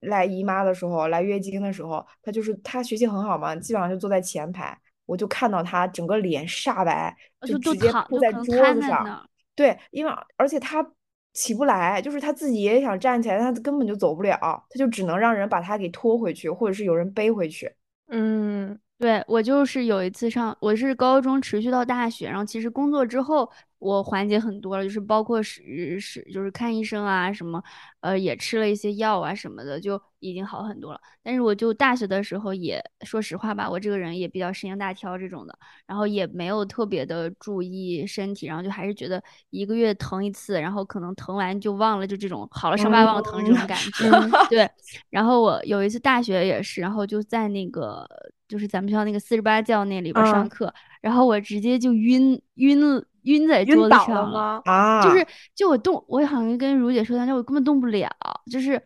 [0.00, 4.78] 来姨妈的时候，来月经的时候，她就是她学习很好嘛，基本上就坐在前排。
[5.08, 7.16] 我就看到他整个脸煞白，
[7.46, 9.28] 就直接扑在桌子上。
[9.56, 10.86] 对，因为而且他
[11.32, 17.74] 起不来，就是他自己也想站起来，他根本就走不了，他就只能让人把他给拖回去，或者是有人背回去。
[18.08, 23.50] 嗯，对我就是有一次上，我是高中持续到大学，然后其实工作之后。
[23.78, 27.62] 我缓解很多了，就是包括是是就是看医生啊什么，
[28.00, 31.00] 呃也吃了一些药啊什么的，就已经好很多了。
[31.22, 44.48] 但是我就大学的时候也说实话吧，我这个人也比较神经大条这种的，然后也没有特别的注意身体，然后就还是觉得一个月疼一次，然后可能疼完就忘了，就这种好了伤疤忘了疼这种感觉。
[44.50, 44.68] 对，
[45.10, 48.04] 然后我有一次大学也是，然后就在那个
[48.48, 53.04] 就是咱们学校那个四十八教那里边上课，然后我直接就晕晕了。
[53.22, 55.02] 晕在桌子上了啊！
[55.02, 58.08] 就是，就我动，我好像跟如姐说，但是我根本动不了，
[58.50, 58.80] 就是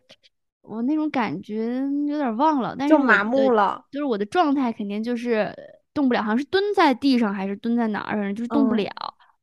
[0.61, 3.83] 我那种感觉有点忘了，但是就麻木了。
[3.91, 5.53] 就是我的状态肯定就是
[5.93, 8.89] 动不了，好像是蹲在地上还是蹲在哪儿，就是动不了，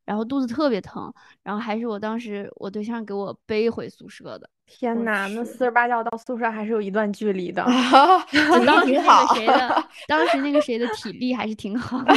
[0.04, 4.48] 然后肚子特别疼，然后还是我当时我对象给我背回宿舍的。
[4.66, 7.64] 天呐，那四十八教到宿舍还是有一段距离的。
[8.64, 12.14] 当 时那个谁的， 当时那个谁的体力还是挺好的。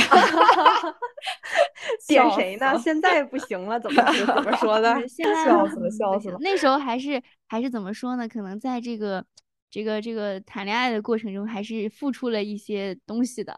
[2.07, 2.77] 点谁呢？
[2.77, 4.95] 现在不行了，怎么怎么说的？
[5.07, 6.37] 现在笑死了，笑死了。
[6.41, 8.27] 那时候还是还是怎么说呢？
[8.27, 9.23] 可能在这个
[9.71, 13.57] 这个这个谈恋爱的过程中，还是付出了一些东西的。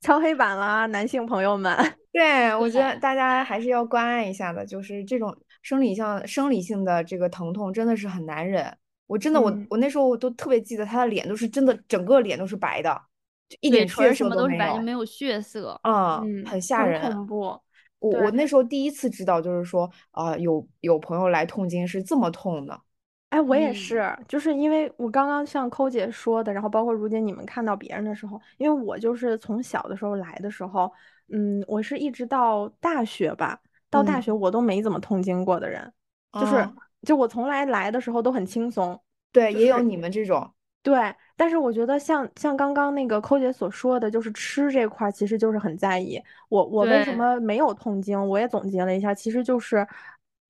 [0.00, 1.76] 敲黑板了，男性朋友们。
[2.12, 8.76] 对，我觉得大家还是要关爱一下的，就是这种生理像、生理性的这个疼痛真的是很难忍。
[9.06, 13.00] 我真的，我我那时候我都特别记得，他的脸都是真的，整个脸都是白的，
[13.48, 17.60] 就一点血色都没有，没有血色，嗯，很吓人，恐怖。
[17.98, 22.80] 我我那时候第一次知道，就是说，啊，有有朋友来痛经是这么痛的。
[23.28, 30.90] 哎，我也是，就是因为我刚刚像抠姐说的，然后包括如姐你们看到别人的时候，因为我就是从小的时候来的时候，
[31.32, 35.92] 嗯，我是一直到大学吧，到大学我都没怎么痛经过的人，
[36.32, 36.68] 就是
[37.02, 39.00] 就我从来来的时候都很轻松。
[39.32, 40.50] 对，也有你们这种。
[40.82, 46.20] 对，但是我觉得像像刚刚那个寇姐所说的，就是吃这块其实就是很在意。
[46.48, 48.18] 我我为什么没有痛经？
[48.28, 49.86] 我也总结了一下，其实就是，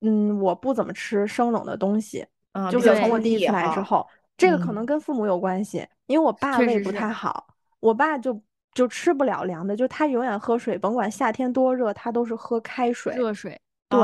[0.02, 2.24] 嗯，我不怎么吃生冷的东西。
[2.70, 7.46] 就是从我第一次来之后，这个可能跟父母有关系，因为我爸胃不太好，
[7.80, 8.40] 我爸就
[8.74, 13.60] 就吃不了凉的，就他永远喝水，甭管夏天多热，他都是喝开水，热水。
[13.88, 14.00] 对，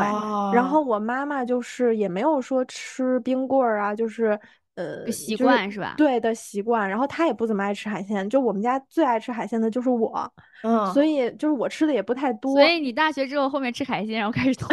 [0.53, 4.39] 然后我妈妈就是也没有说吃冰棍儿啊，就是。
[4.77, 5.95] 呃，习惯是吧？
[5.97, 10.31] 对的习惯，然后他也不怎么爱吃海鲜，就我们家最爱吃海鲜的就是我，
[10.63, 12.53] 嗯，所以就是我吃的也不太多。
[12.53, 14.69] 所以你大学之后后面吃海鲜，然后开始 痛，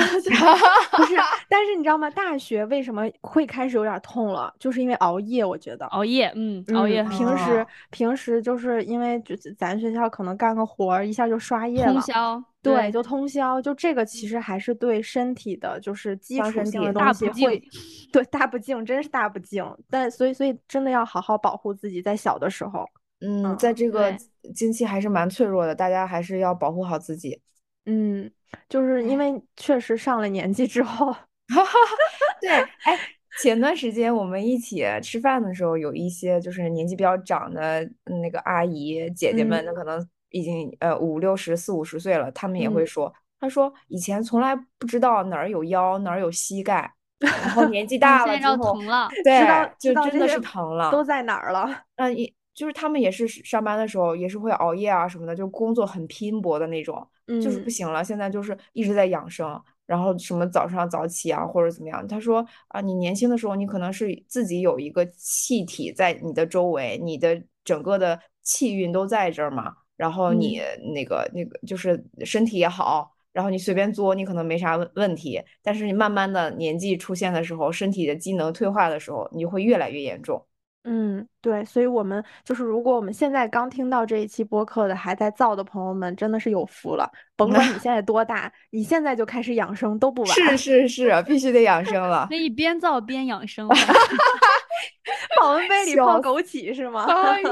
[0.92, 1.16] 不是？
[1.50, 2.10] 但是你知道吗？
[2.10, 4.54] 大学为什么会开始有点痛了？
[4.60, 7.02] 就是因为熬夜，我觉得熬夜，嗯，熬夜。
[7.06, 12.44] 平时平时就是因为就咱学校可能干个活儿，一下就刷夜了，通宵。
[12.64, 17.62] 对，就通宵，就这个其实还是对身体的，就是基础性的东西会，
[18.10, 19.64] 对大不敬，真是大不敬。
[19.90, 22.86] 但所以所以真的要好好保护自己，在小的时候，
[23.20, 24.16] 嗯，在这个
[24.56, 27.42] 经期还是蛮脆弱的，大家还是要保护好自己。
[27.86, 28.32] 嗯，
[28.70, 31.14] 就是因为确实上了年纪之后，
[32.40, 32.98] 对，哎，
[33.42, 37.86] 前段时间我们一起吃饭的时候，有一些就是年纪比较长的
[38.22, 40.08] 那个阿姨姐姐们，那可能。
[40.34, 46.92] 已经呃五六十四五十岁了，他们也会说，他说以前从来不知道哪儿有腰哪儿有膝盖，
[47.22, 48.76] 然后年纪大了之后，
[49.24, 49.40] 对，
[49.80, 51.70] 就真的是疼了，都在哪儿了？
[51.98, 57.08] 嗯， 一就是他们也是上班的时候也是会熬夜啊什么的，就工作很拼搏的那种，
[57.42, 58.04] 就是不行了。
[58.04, 62.08] 现在就是一直在养生，然后什么早上早起啊或者怎么样。
[62.08, 69.78] 他说啊，你年轻的时候你可能是自己有一个气体在你的周围，你的整个的气运都在这儿嘛。
[69.96, 70.62] 然后你
[70.94, 75.42] 那个那个就是身体也好，然后你随便作，你可能没啥问问题。
[75.62, 80.46] 但是你慢慢的年纪出现的时候，身体的机能退化的时候，你就会越来越严重。
[80.86, 87.10] 嗯，对，所以我们就是如果我们现在刚听到这一期播客的还在造的朋友们，真的是有福了。
[87.38, 90.32] 甭管你现在多大，你现在就开始养生都不晚。
[90.32, 92.28] 是是是，必须得养生了。
[92.30, 93.66] 可以边造边养生。
[95.40, 97.06] 保温杯里泡枸杞是吗？
[97.06, 97.52] 哎呀，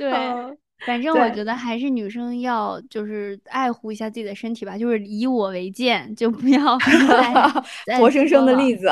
[0.00, 0.58] 对。
[0.84, 6.78] 反正我觉得还是女生要就是爱护一下自己的身体吧，就是以我为鉴，就不要
[7.98, 8.88] 活生生的例子。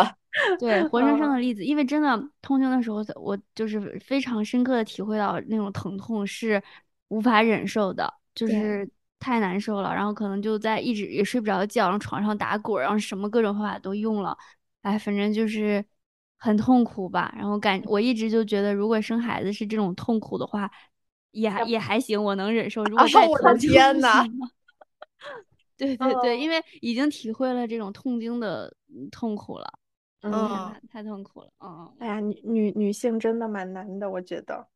[0.59, 6.61] 对，活生生的例子，因为真的痛经的时候，我就是非常深刻的体会到那种疼痛是
[7.09, 8.88] 无法忍受的，就是
[9.20, 9.94] 太难受了。
[9.94, 14.37] 然后可能就在一直也睡不着觉，然后床上打滚，然后什么各种方法都用了，
[14.83, 15.85] 哎，反正就是
[16.38, 17.33] 很痛苦吧。
[17.37, 20.68] 然后感我一直就觉得，如果生孩子是这种痛苦的话。
[21.35, 22.83] 也还也还行，我能忍受。
[22.85, 24.23] 如果再我的天呐，
[25.77, 28.73] 对对对，因为已经体会了这种痛经的
[29.11, 29.73] 痛苦了，
[30.23, 31.92] 嗯，太痛苦了，嗯。
[31.99, 34.66] 哎呀，女女女性真的蛮难的，我觉得。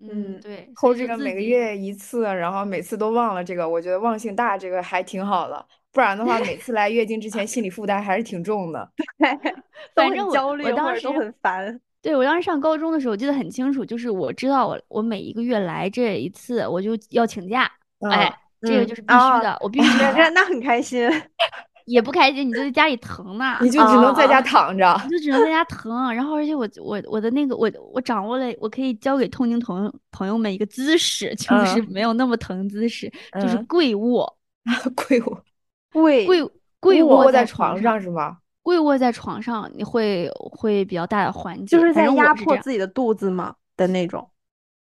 [0.00, 0.70] 嗯，对。
[0.74, 5.66] 后这个每个月一次，然后每次都忘了这个，我觉得忘性大，这个还挺好的。
[5.90, 8.90] 不然的话，每次来月经之前，心理负担还是挺重的。
[9.18, 9.28] 对，
[9.94, 11.80] 反正焦虑，我当时都很烦。
[12.08, 17.70] 对我当时上高中的时候，我记得很清楚，就是我知道我我每一个月来这一次，我就要请假，
[18.10, 19.98] 哎，这个就是必须的，我必须。
[20.32, 21.06] 那很开心，
[21.84, 26.10] 也不开心，你就在家里疼呢，你就只能在家躺着，你就只能在家疼。
[26.14, 34.34] 然后，而且我我我的那个我我掌握了，我可以教给痛经朋友朋友们一个姿势，就是没有那么疼姿势，就是 跪卧，
[35.06, 35.44] 跪卧，
[35.92, 36.48] 跪跪
[36.80, 38.38] 跪卧在床上是吗？
[38.68, 44.28] 跪卧在床上，你会会比较大的缓解，就是在压迫自己的肚子嘛的那种？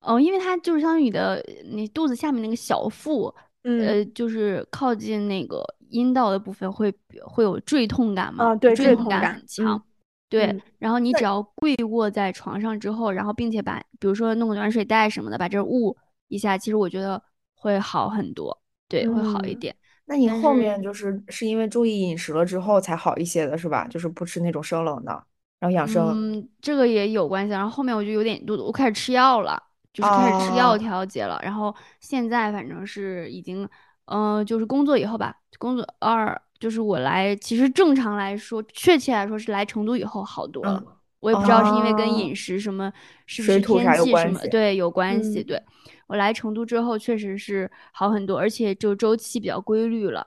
[0.01, 8.49] 哦，因为它就是相当于你的你肚子下面那个小腹，呃，就是靠近那个阴道的部分会会有坠痛感嘛？
[8.51, 9.83] 啊，对，坠痛感很强。
[10.29, 15.97] 对，然后你只要跪卧在床上之后，然后并且把比如说弄个暖水袋什么的，把这捂
[16.29, 17.23] 一下，其实我觉得
[17.55, 18.61] 会好很多。
[18.89, 19.77] 对，会好一嗯点。
[20.11, 23.87] 那你后面就是是因为注意饮食了之后才好一些的，是吧？
[23.89, 25.13] 就是不吃那种生冷的，
[25.61, 26.09] 然后养生。
[26.09, 27.53] 嗯，这个也有关系。
[27.53, 31.39] 然后后面我就有点，我我开始吃药了，就是开始吃药哦，调节了。
[31.45, 33.69] 然后现在反正是已经，
[34.07, 40.83] 嗯、就是工作以后吧，工作二就是我来，其实正常来说，确切来说是来成都以后好多了。
[40.85, 42.93] 嗯，我也不知道是因为跟饮哦，食什么，
[43.27, 45.41] 是不是天气什么，对，有关系。
[45.41, 45.63] 嗯对，
[46.11, 50.27] 我来成都之后确实是好很多，而且就周期比较规律了。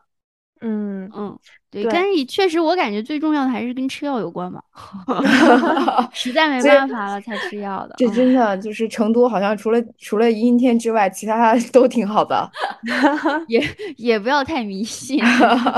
[0.64, 1.38] 嗯，嗯，
[1.70, 4.62] 对，对，但是也确实我感觉最重要的还是跟吃药有关吧
[6.14, 7.96] 实在没办法了才吃药的。
[7.98, 12.50] 这嗯，真的就是成都，好像除了除了阴天之外，其他都挺好的。
[13.48, 13.62] 也
[13.98, 15.20] 也不要太迷信，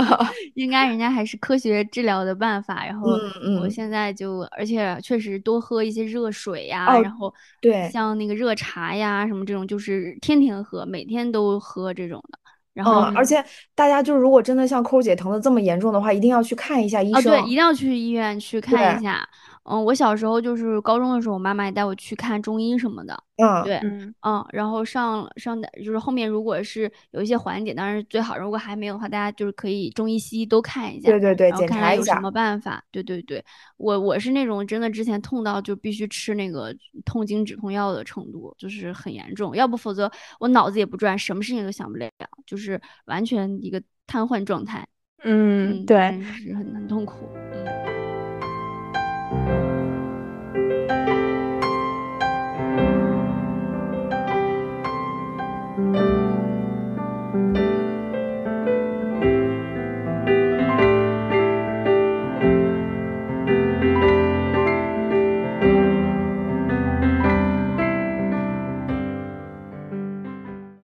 [0.55, 2.85] 应该人家还是科学治疗的办法。
[2.85, 3.19] 然后
[3.61, 12.39] 我现在就，而且确实多喝一些热水呀，然哦，后对，像那个热茶呀什么这种，就是天天喝，每天都喝这种的。
[12.75, 17.55] 然嗯，后而且大家就是如果真的像抠姐疼的这么严重的话，一定要去看一下医哦，对，一。
[17.55, 19.27] 定要去医院去看一，下。
[19.67, 23.17] 嗯，我小时候就是高中的时候，我妈妈也带我去看中医什么的。
[23.37, 28.37] 嗯对，嗯嗯，然后上上的就是后面如果是有一些缓解，当然是最好。
[28.37, 32.21] 如果还没有的话，大家就是可以中医西医都看一下，对对对，然后检看看有什查一下。
[32.21, 32.83] 么办法。
[32.91, 33.43] 对对对，
[33.77, 40.09] 我我是那种真的之前痛到就必须吃那个痛经止痛药的程度，就是很严重，要不否则
[40.39, 42.07] 我脑子也不转，什么事情都想不了，
[42.45, 44.87] 就是完全一个瘫痪状态。
[45.23, 47.15] 嗯，嗯，对，是很很痛苦。
[47.33, 47.94] 嗯。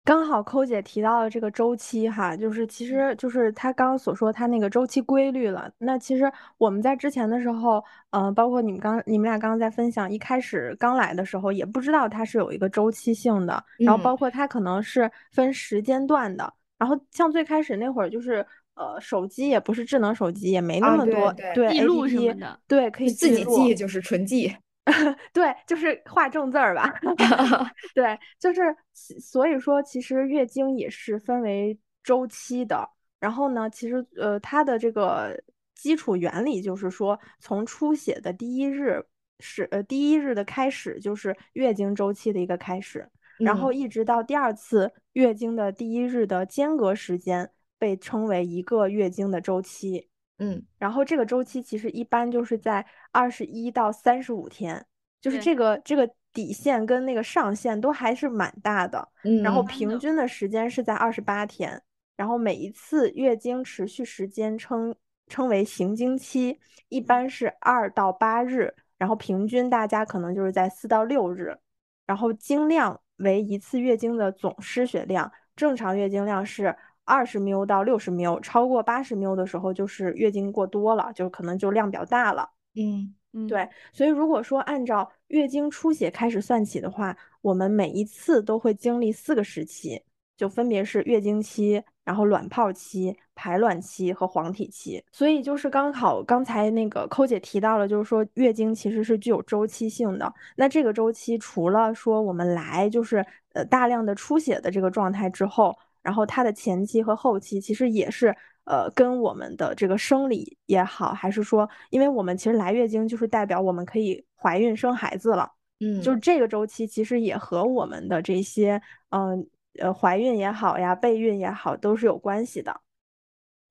[0.06, 5.68] 刚好抠姐提到了这个周期哈，就是其实就是她刚刚所说她那个周期规律了。
[5.80, 16.54] 那其实我们在之前的时候，呃，包括你们刚你们俩刚刚在分享，一开始刚来的时候也不知道它是有一个周期性的，然后嗯，包括它可能是分时间段的。
[16.78, 18.46] 然后像最开始那会儿，就是
[18.76, 23.44] 呃，手机也不是智能手机，也没那啊，么多对记录什么的，对，可以自己。
[23.46, 24.56] 记就是纯记。
[25.34, 26.94] 对，就是画正字儿吧。
[27.96, 28.62] 对，就是
[28.94, 32.88] 其所以说，其实月经也是分为周期的。
[33.20, 35.36] 然后呢，其实呃，它的这个
[35.74, 39.04] 基础原理就是说，从出血的第一日
[39.40, 43.10] 是呃第一日的开始，就是月经周期的一个开始，
[43.40, 50.10] 然后嗯一直到第二次月经的第一日的间隔时间，被称为一个月经的周期。
[50.38, 54.86] 嗯然后这个周期其实一般就是在二十一到三十五天，
[55.22, 59.08] 就是，这个这个底线跟那个上限都还是蛮大的。
[59.44, 61.82] 然后嗯平均的时间是在二十八天，
[62.16, 64.94] 然后每一次月经持续时间称
[65.28, 66.60] 称为行经期，
[66.90, 71.58] 一嗯般是二到八日，然后平均大家可能就是在四到六日，
[72.06, 76.76] 然后经量为一次月经的总失血量，正常月经量是
[77.06, 82.50] 二十 ml 到六十 ml，超过八十 ml 的时候就是月经过多了，就可能就量比较大了。
[82.76, 90.02] 嗯嗯，对，所以如果说按照月经出血开始算起的话，我们每一次都会经历四个时期，
[90.36, 95.04] 就分别是月经期，然后卵泡期、排卵期和黄体期。
[95.12, 100.34] 所以就是刚好刚才那个扣姐提到了，就是说月经其实是具有周期性的。
[100.56, 108.34] 那这个周期除了说我们来就是呃大量的出血的这个状态之后，然后它的前期和后期其实也是
[108.66, 118.80] 呃跟我们的这个生理也好，还是说，因为我们其实来月经就是代表我们可以怀孕生孩子了，嗯就是嗯这个周期其实也和我们的这些
[119.10, 119.46] 嗯
[119.80, 122.80] 呃怀孕也好呀，备孕也好都是有关系的。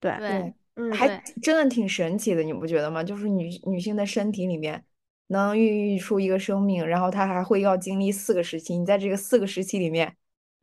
[0.00, 1.08] 对，对对，嗯还，
[1.40, 3.02] 真的挺神奇的，你不觉得吗？
[3.02, 4.84] 就是女女性的身体里面
[5.28, 10.14] 能孕育出一个生命，然后她还会要经历四个时期，你在这个四个时期里面，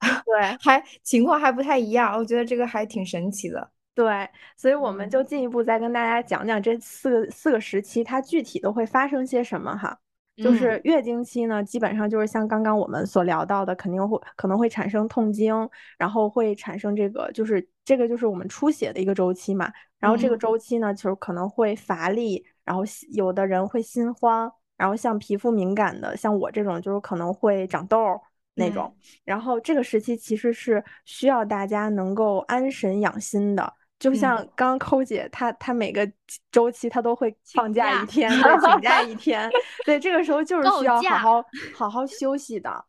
[0.25, 0.57] 对。
[0.61, 3.69] 还情况还不太一样，我觉得这个还挺神奇的。
[3.93, 4.27] 对，
[4.57, 9.97] 所以我们嗯就进一步再跟大家讲讲这四个四个时期它具体都会发生些什么哈。
[10.37, 15.53] 就嗯是月经期呢，基本上就是像刚刚我们所聊到的，肯定会可能会产生痛经，
[15.97, 19.69] 然后会产生这个就是这个就是我们出血的一个周期嘛。
[19.99, 28.19] 然后这个嗯周期呢，就是可能会乏力，然后有的人会心慌，然后像皮肤敏感的，像我这种就是可能会长痘
[28.55, 28.95] 儿那嗯种。
[29.23, 33.73] 然后这个时期其实是需要大家能够安神养心的。
[33.99, 36.11] 就像嗯刚刚抠姐她她每个
[36.51, 39.51] 周期她都会放假假一天， 对，请假一天，
[39.85, 41.45] 对，这个时候就是需要好好
[41.75, 42.85] 好好休息的，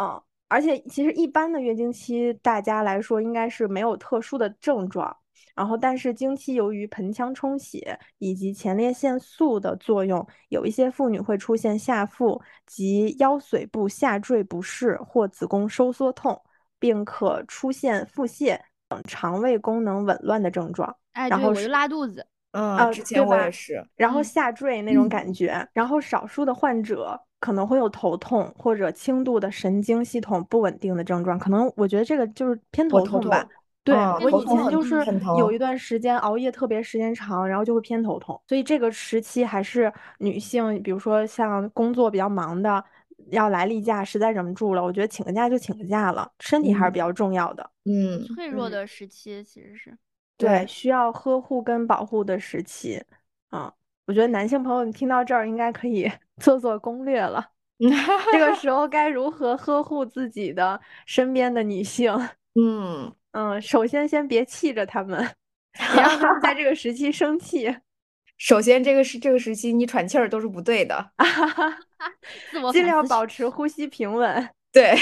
[0.00, 5.14] 嗯，而且其实一般的月经期，大家来说应该是没有特殊的症状。
[5.54, 16.40] 然后，但是经期由于盆腔充血以及前列腺素的作用，有一些妇女会出现下腹及腰髓部下坠不适或子宫收缩痛，
[16.78, 20.96] 并可出现腹泻等肠胃功能紊乱的症状。
[21.12, 22.26] 哎，然后我就拉肚子。
[22.50, 23.84] 嗯，之前我也是。
[23.96, 33.44] 然后下坠那种感觉，然后少数的患者可能会有头痛或者轻度的神经系统不稳定的症状，可能我觉得这个就是偏头痛吧。
[33.84, 35.04] 对我以前就是
[35.38, 42.82] 有一段时间熬夜特别时间长，然后就会偏头痛，所以这个时期还是女性，比如说像工作比较忙的，
[43.30, 47.70] 要来例假，实在忍不住了，我觉得请个假就请个假了，身体还是比较重要的。
[47.84, 49.94] 嗯，脆弱的时期其实是
[50.38, 53.04] 对需要呵护跟保护的时期。
[53.50, 53.70] 嗯，
[54.06, 56.10] 我觉得男性朋友你听到这儿应该可以
[56.40, 57.50] 做做攻略了，
[58.32, 62.10] 这个时 候该如何呵护自己的身边的女性？
[62.54, 63.14] 嗯。
[63.34, 65.18] 嗯，首先先别气着他们，
[65.92, 67.76] 别让他们在这个时期生气。
[68.38, 71.12] 首先，这个是这个时期你喘气儿都是不对的，
[72.72, 74.48] 尽量保持呼吸平稳。
[74.72, 74.94] 对，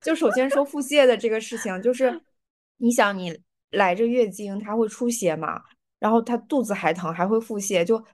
[0.00, 2.20] 就首先说腹泻的这个事情，就是
[2.78, 3.36] 你想你
[3.70, 5.62] 来着月经，它会出血嘛，
[6.00, 8.04] 然后它肚子还疼，还会腹泻，就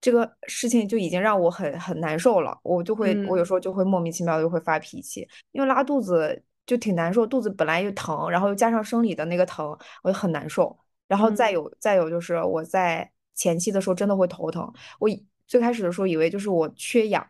[0.00, 2.58] 这个事情就已经让我很很难受了。
[2.62, 6.42] 我就会，我有时候就会莫名其妙的就会发脾气，因为拉肚子。
[6.66, 10.76] 就挺难受，肚子本来就疼，然后又加上生理的那个疼，我就很难受。
[11.06, 15.08] 然后再有再有就是我在前期的时候真的会头疼，我
[15.46, 17.26] 最开始的时候以为就是我缺氧，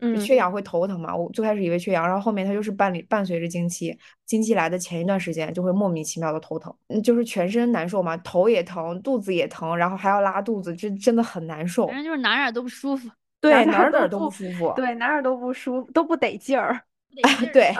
[0.00, 1.14] 嗯，缺氧会头疼嘛。
[1.14, 3.96] 我最开始以为缺氧，然后后面它就是伴里伴随着经期，
[4.26, 11.86] 经期来的前一段时间就会莫名其妙的头疼，嗯，就是全身难受嘛，头也疼，肚子也疼，然后还要拉肚子，这真的很难受。
[11.86, 13.08] 反正就是哪哪都不舒服，
[13.40, 16.82] 对，哪哪都不舒服，对，哪哪都不舒服，都不得劲儿，
[17.54, 17.72] 对。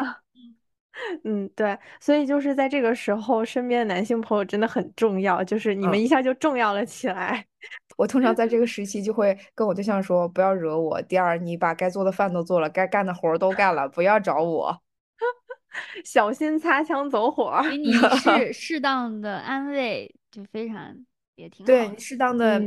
[1.24, 7.44] 嗯，对，所以就是在这个时候，身边的男性朋友真的很重要，就是你们一下就重要了起来。
[7.96, 11.00] 我通常在这个 时期就会跟我对象说，不要惹我。
[11.02, 14.82] 第二，你把该做的饭都做了，该干的活都干了，不要找我，
[16.04, 17.60] 小心擦枪走火。
[17.68, 20.94] 给你适适当的安慰，就非常
[21.36, 21.66] 也挺好。
[21.66, 22.60] 对，适当的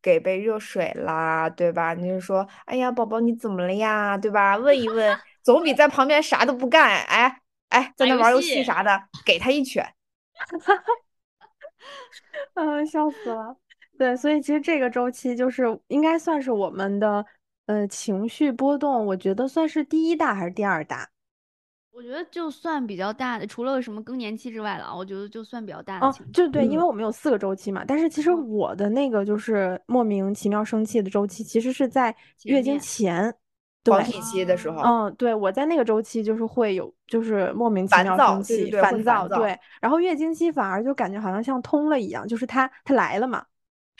[0.00, 1.92] 给杯热水啦，对吧？
[1.92, 4.16] 你就说，哎呀，宝宝你怎么了呀？
[4.16, 4.56] 对吧？
[4.56, 7.39] 问一问，总比在旁边啥都不干，哎。
[7.70, 9.82] 哎，在那玩游戏啥的，给他一拳，
[10.62, 10.82] 哈 哈
[12.54, 13.56] 嗯，笑死了。
[13.98, 17.24] 对，所以其实这个周期就是应该算是我们的
[17.66, 21.08] 呃情绪波动，我觉得算是第一大还是第二大？
[21.92, 26.06] 我觉得就算比较大的，除了什么更年期之外了啊，我觉得就算比较大的。
[26.06, 27.84] 哦，就对，因为我们有四个周期嘛。
[27.86, 33.34] 但是其实我的那个就是莫名其妙生气的周期，其实是在月经前。
[33.86, 39.58] 黄体期的时候，嗯，对，我在那个周期就是会有，就是莫名其妙生气、烦躁，对。
[39.80, 43.42] 然后月经期反而就感觉好像像通了一样，就是它它来了嘛，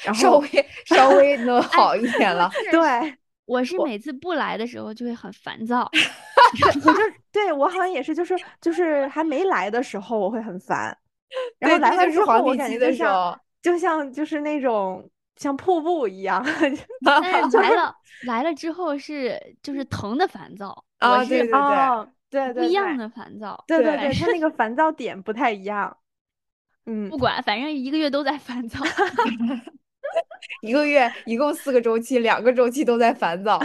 [0.04, 0.48] 然后稍微
[0.84, 2.50] 稍微能好一点了。
[2.70, 2.80] 对，
[3.46, 5.88] 我是每次不来的时候就会很烦躁，
[6.84, 6.98] 我就
[7.32, 10.94] 对我好像也是，就是就是还没来的时候我会很烦，
[11.58, 15.08] 然后来了之后我感觉就像就像就是那种。
[15.40, 16.44] 像瀑布一样，
[17.02, 17.94] 但是来了
[18.26, 21.48] 来了之后是就是疼的烦躁啊，对对
[22.30, 25.96] 对对不一样的烦躁，对对对，他那个 烦躁点不太一样。
[26.84, 28.78] 嗯，不管，反正一个月都在烦躁，
[30.60, 33.58] 一个月一共四个周期，两个周期都在烦躁。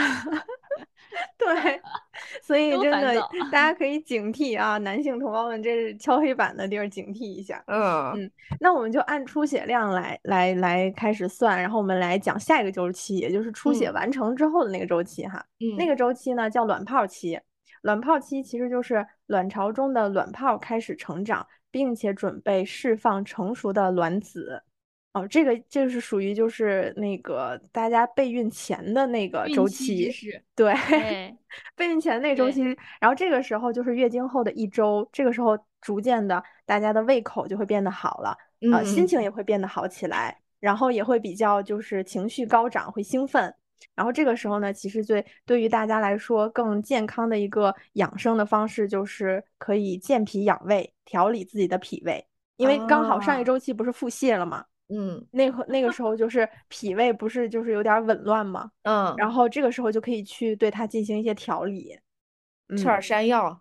[1.38, 1.82] 对，
[2.42, 3.20] 所以真的
[3.52, 7.64] 大家 可以警惕啊，男性同胞们，这是敲黑板的地儿，警惕一下。
[7.68, 15.46] 嗯嗯，那我们就按出血量来来来开始算，然后我们来讲下一个周期，也就是出血完成之后的那个周期哈。
[15.60, 17.40] 嗯，那个周期呢叫卵泡期，
[17.82, 24.64] 卵泡期其实就是卵巢中的卵泡开始成长，并且准备释放成熟的卵子。
[25.16, 30.12] 哦，这个这个是属于就是那个大家备孕前的那个周期，
[30.54, 30.74] 对，
[31.74, 32.62] 备孕前那个周期。
[33.00, 38.38] 然后这个时候就是月经后的一周，这个时候逐渐的大家的胃口就会变得好了，
[38.74, 43.56] 呃，心情也会变得好起来，然后也会比较就是情绪高涨，会兴奋。
[43.96, 52.26] 然后这个时候呢，其实对对于大家来说更健康的一个养生的方式就是可以健脾养胃，调理自己的脾胃，
[52.58, 54.66] 因为刚好上一周期不是腹泻了吗？
[54.90, 59.32] 嗯，那会那个时候就是脾胃不是就是有点紊乱嘛，嗯，然。
[59.32, 61.98] 后这个时候就可以去对它进行一些调理，
[62.78, 63.60] 吃点山药，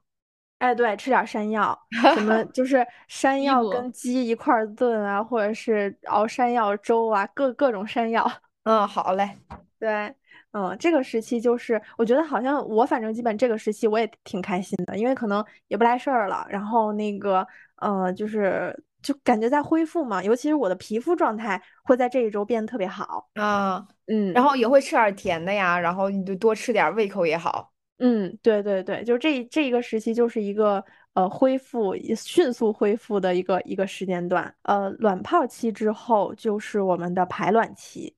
[0.59, 1.77] 哎，对，吃点山药，
[2.15, 8.31] 什么 就是山药跟鸡一块炖啊，或者是熬山药粥啊，各各种山药。
[8.65, 9.37] 嗯，好嘞，
[9.79, 10.15] 对，
[10.53, 17.47] 嗯，这个时期就是我觉得好像我反正基本这个时期我也挺开心的，因为可能也不来事儿了，然后那个
[17.77, 23.29] 呃就是就感觉在恢复嘛，尤其是我的皮肤状态会在这一周变得特别好。
[23.35, 27.71] 啊，嗯，然后也会吃点甜的呀，然后你就多吃点，胃口也好。
[27.99, 30.83] 嗯，对对对，就这这一个时期就是一个
[31.13, 34.53] 呃恢复迅速恢复的一个一个时间段。
[34.63, 38.17] 呃，卵泡期之后就是我们的排卵期。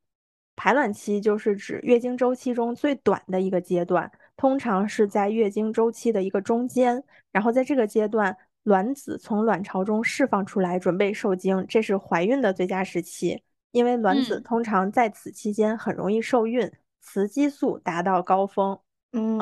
[0.54, 7.02] 排卵期就是指月经周期中最短的一个阶段，通常是在月经周期的一个中间。
[7.30, 8.34] 然后在这个阶段，
[8.66, 13.40] 卵子从卵巢中释放出来，准备受精，这是怀孕的最佳时期。
[13.70, 16.68] 因为卵子嗯通常在此期间很容易受孕，
[17.00, 18.76] 雌激素达到高峰。
[19.12, 19.38] 嗯，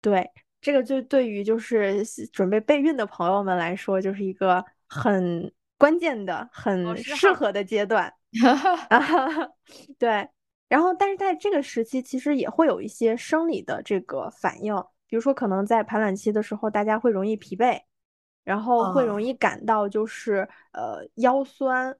[0.00, 0.28] 对，
[0.60, 8.12] 这个就对于就是准备备孕的朋友们来说，就是一个很关键的、很适合的阶段。
[8.88, 8.98] 啊，
[9.96, 10.28] 对。
[10.68, 14.74] 然后，但是在这个时期，其实也会有一些生理的这个反应，
[15.06, 17.82] 比如说可能在排卵期的时候，大家会容易疲惫，
[18.46, 21.90] 然后会容啊易感到就是呃腰酸，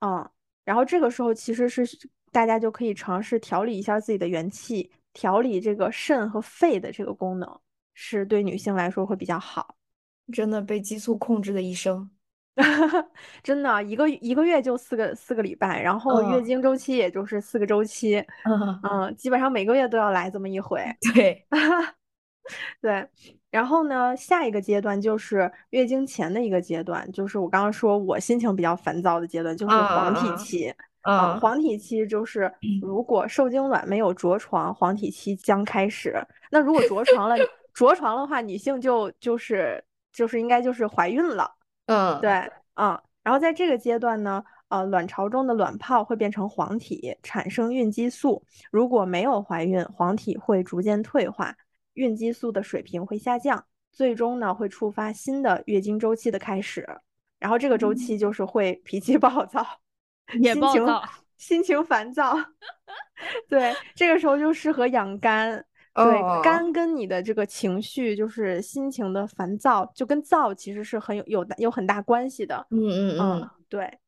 [0.00, 0.30] 嗯，
[0.64, 1.82] 然后这个时候其实是
[2.30, 7.60] 大家就可以尝试调理一下自己的元气，调理这个肾和肺的这个功能，
[7.94, 9.74] 是对女性来说会比较好。
[10.30, 12.10] 真的被激素控制的一生。
[13.42, 20.84] 真的，一个一个月就四个四个礼拜，然后月嗯经周期也就是四个周期，嗯，嗯，基本上每个月都要来这么一回。
[21.14, 21.46] 对，
[22.82, 23.08] 对，
[23.50, 30.68] 然后呢，下一个阶段就是月经前的一个阶段，就是我刚刚说我心情比较烦躁的阶段，就是黄体期。
[31.02, 36.14] 啊，嗯黄体期就是如果受精卵没有着床，黄体期将开始。
[36.50, 37.36] 那如果着床了，
[37.72, 39.82] 着床的话，女性就就是
[40.12, 41.50] 就是应该就是怀孕了。
[41.86, 42.30] 嗯，对，
[42.74, 48.42] 嗯，然后在这个阶段呢，呃，卵巢中的卵泡会变成黄体，产生孕激素。
[48.70, 51.54] 如果没有怀孕，黄体会逐渐退化，
[51.98, 56.86] 孕激素的水平会下降，最终呢会触发新的月经周期的开始。
[57.38, 59.64] 然后这个周期就是会脾气 暴躁，
[60.40, 61.02] 也暴躁
[61.36, 62.34] 心情烦躁。
[63.48, 65.64] 对，这个时候就适合养肝。
[65.94, 72.66] 对，哦肝跟你的这个情绪，就是心情的烦躁，就跟燥其实是很有有有很大关系的。
[72.70, 73.98] 嗯嗯嗯，嗯，对。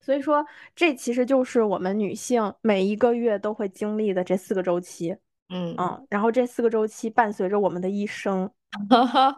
[0.00, 5.14] 所以说，这其实就是我们女性每一个月都会经历的这四个周期。
[5.50, 8.50] 嗯嗯，然后这四个周期伴随着我们的一生。
[8.88, 9.36] 哈哈。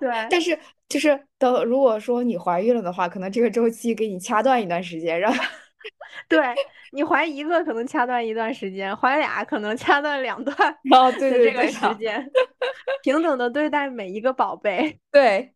[0.00, 0.58] 对，但是
[0.88, 5.42] 就是等如果说你怀孕了的话，可能这个周期给你掐断一段时间，然后
[6.28, 6.40] 对
[6.92, 10.56] 你怀一个可能掐断一段时间，怀俩可能掐断两段
[10.92, 12.30] 哦，对的这个对对时间，
[13.02, 14.98] 平等的对待每一个宝贝。
[15.12, 15.54] 对，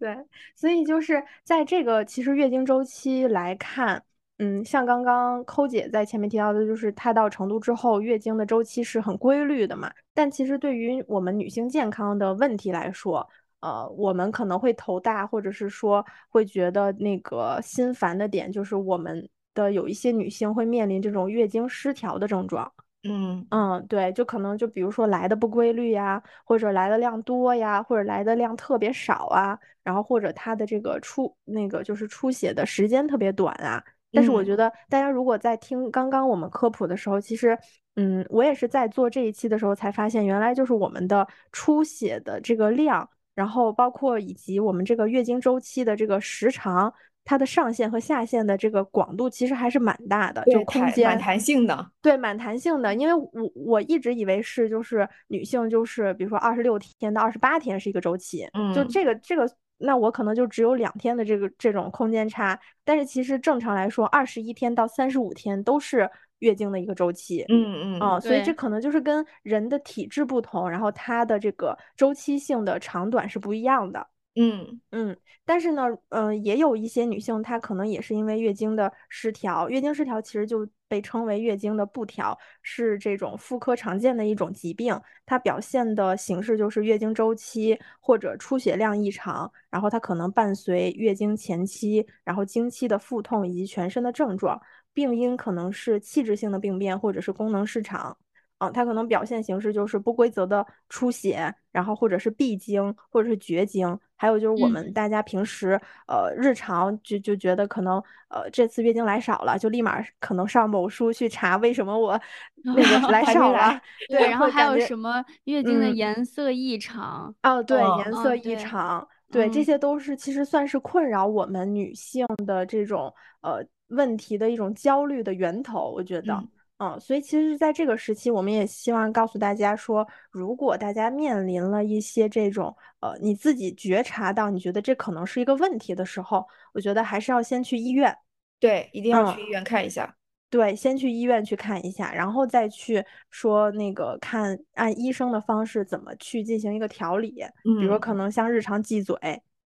[0.00, 0.16] 对，
[0.56, 4.02] 所以就是在这个其实月经周期来看，
[4.38, 9.90] 嗯，像刚刚抠姐在前面提到的，就是她到成都之后，月经的周期是很规律的嘛。
[10.12, 13.26] 但其实对于我们女性健康的问题来说，
[13.60, 22.70] 呃，我们可能会头大，或者是说会觉得那个心烦的点，就是我们的有一些女性会面临这种月经失调的症状。
[23.08, 33.82] 嗯嗯，对，就可能就比如说来的不规律呀，或者来的量多呀，或者来的量特别少啊，然后或者她的这个出那个就是出血的时间特别短啊。
[34.16, 37.56] 但是我觉嗯得大家如果在听刚刚我们科普的时候，其实，
[37.94, 46.92] 嗯，我也是在做这一期的时候才发现，原来就是我们的出血的这个量，然后包括以及我们这个月经周期的这个时长，
[47.24, 51.90] 它的上限和下限的这个广度其实还是蛮大的，就空间蛮弹性的。
[52.00, 58.88] 对，蛮弹性的，因为我我一直以为是就是女性就是比如说二十六天到二十八天是一个周期，嗯就嗯。
[58.88, 66.08] 这个这个，那我可能就只有两天的这个这种空间差，但是其实正常来说，二十一天到三十五天都是
[66.38, 67.44] 月经的一个周期。
[67.48, 74.06] 嗯嗯嗯，所以这可能就是跟人的体质不同，然后它的这个周期性的长短是不一样的。
[74.38, 75.16] 嗯嗯，
[75.46, 85.00] 但是呢，嗯、也有一些女性，她可能也是因为月经的失调，月经失调其实就被称为月经的不调，是这种妇科常见的一种疾病。
[85.24, 94.60] 它表现的形式就是月经周期或者出血量异常，然后它可能伴随月经前期，然后经期的腹痛以及全身的症状。
[94.92, 98.16] 病因可能是器质性的病变或者是功能失常。
[98.58, 104.68] 啊，它可能表现形式就是不规则的出血，然后或者是闭经，或者是绝经，还有就是我嗯。
[104.68, 105.78] 们大家平时
[106.08, 112.18] 呃日常就就觉得可能呃这次月经来少了，就立马可能上某书去查为什么我
[112.72, 115.94] 那个来少来了，对，然后还有什么月经的嗯。
[115.94, 119.64] 颜色异常，哦，对，哦颜色异哦对常，对，这嗯。
[119.64, 126.34] 些都是其实算是困扰我们女性的这种呃问题的一种焦虑的源头，我觉得。
[126.34, 126.48] 嗯
[126.78, 138.14] 嗯，所以其实在这个时期，我们也希望告诉大家说，如果大家面临了一些这种呃，你自己觉察到你觉得这可能是一个问题的时候，我觉得还是要先去医院。
[138.60, 140.14] 对，一定要去医院看一下。
[140.50, 147.42] 对，先去医院去看一下，然后再去说那个看按医生的方式怎么去进行一个调理。
[147.64, 149.16] 嗯，比如可能像日常忌嘴，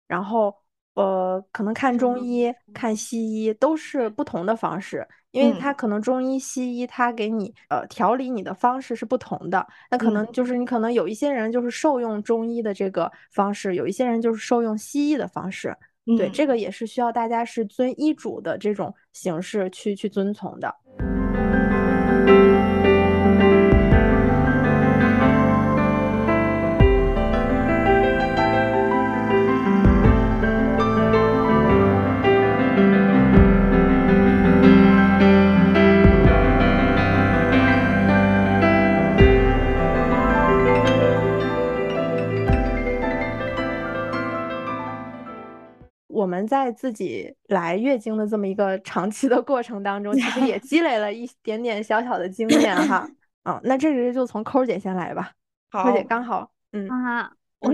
[0.08, 0.56] 然后
[0.96, 5.08] 呃，可能看中医、看西医都是不同的方式。
[5.32, 9.68] 因为它可能中医、西医，它给你呃调理你的方式是不同的。
[9.90, 15.76] 那可能就是你可能有一些人就是受用中医的这个方式，有一些人就是受用西医的方式。
[16.18, 20.72] 对，这个也是需要大家是遵医嘱的这种形式去去遵从的。
[46.24, 53.06] 我们在自己来月经的这么一个长期的过程当中，其实也积累了一点点小小的经验哈。
[53.44, 55.34] 嗯，那这时就从抠姐先来吧。
[55.70, 57.74] 抠姐刚好，嗯啊，我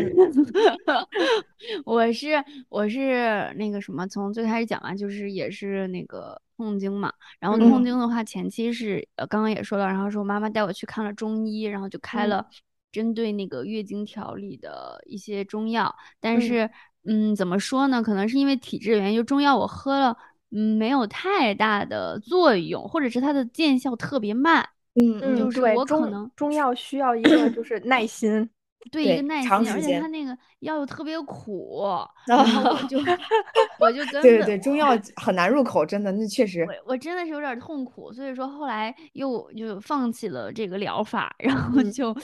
[1.86, 7.14] 我是我是那个什么，从最开始讲完就是也是那个痛经嘛。
[7.40, 12.48] 然后痛经的话，前期是呃刚刚也说了，然后是我妈妈带我去看了中医，然后就开了
[12.92, 16.68] 针对那个月经调理的一些中药，但是。
[17.10, 18.04] 嗯，怎么说呢？
[18.04, 20.16] 可能是因为体质原因，就中药我喝了，
[20.52, 24.64] 嗯，没有太大的作用，或者是它的见效特别慢。
[24.94, 28.48] 嗯，就是我可能中药需要一个就是耐心。
[28.92, 31.84] 对一个耐心，而且它那个药又特别苦，
[32.28, 32.98] 然后我就
[33.80, 42.16] 我就根对对对，中药很难入口，真的，那确实，我我真的是有点痛苦，所以说后来又就放弃了这个疗法，然后就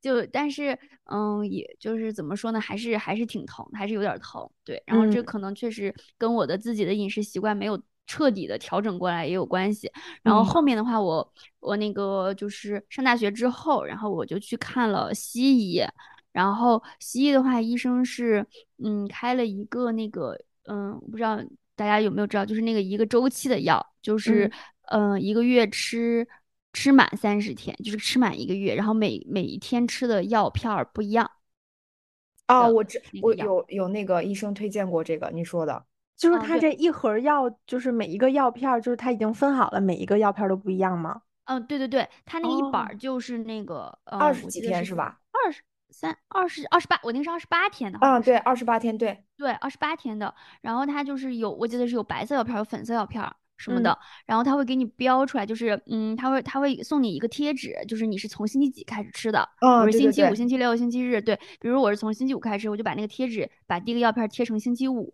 [0.00, 7.80] 就但是嗯，也就是怎么说呢，还是还是挺疼，还是有点疼，对，然后这可能确实跟我的自己的饮食习惯没有。
[8.10, 9.88] 彻底的调整过来也有关系，
[10.20, 15.80] 然后后面的话，我我那个就是上大学之后，然后我就去看了西医，
[16.32, 18.44] 然后西医的话，医生是
[18.82, 21.38] 嗯开了一个那个嗯，不知道
[21.76, 24.50] 大家有没有知道，就是那个一个周期的药，就是
[24.90, 26.26] 嗯一个月吃
[26.72, 31.30] 吃满三十天，就是吃满一个月，然后每每一天吃的药片儿不一样。
[32.48, 35.86] 哦，我知我有有那个医生推荐过这个你说的。
[36.20, 41.22] 就是它这一盒药，就是每一个药片儿，就是它已经分好了，每一个药片儿都不一样吗？
[41.46, 45.18] 嗯，对对对，它那个一板儿就是那个二十几天是吧？
[45.32, 47.98] 二十三、二十二十八，我那是二十八天的。
[48.02, 50.32] 嗯，对，二十八天，对对，二十八天的。
[50.60, 53.34] 然后它就是有，我记得是有白色药片儿，有粉色药片儿。
[53.60, 65.10] 什么的，然后他会给你标出来，就是嗯，他会他会送你一个贴纸，就是你是从星期几开始吃的，比如星期五、星期六、星期日，对，比如我是从星期五开始，我就把那个贴纸把第一个药片贴成星期五，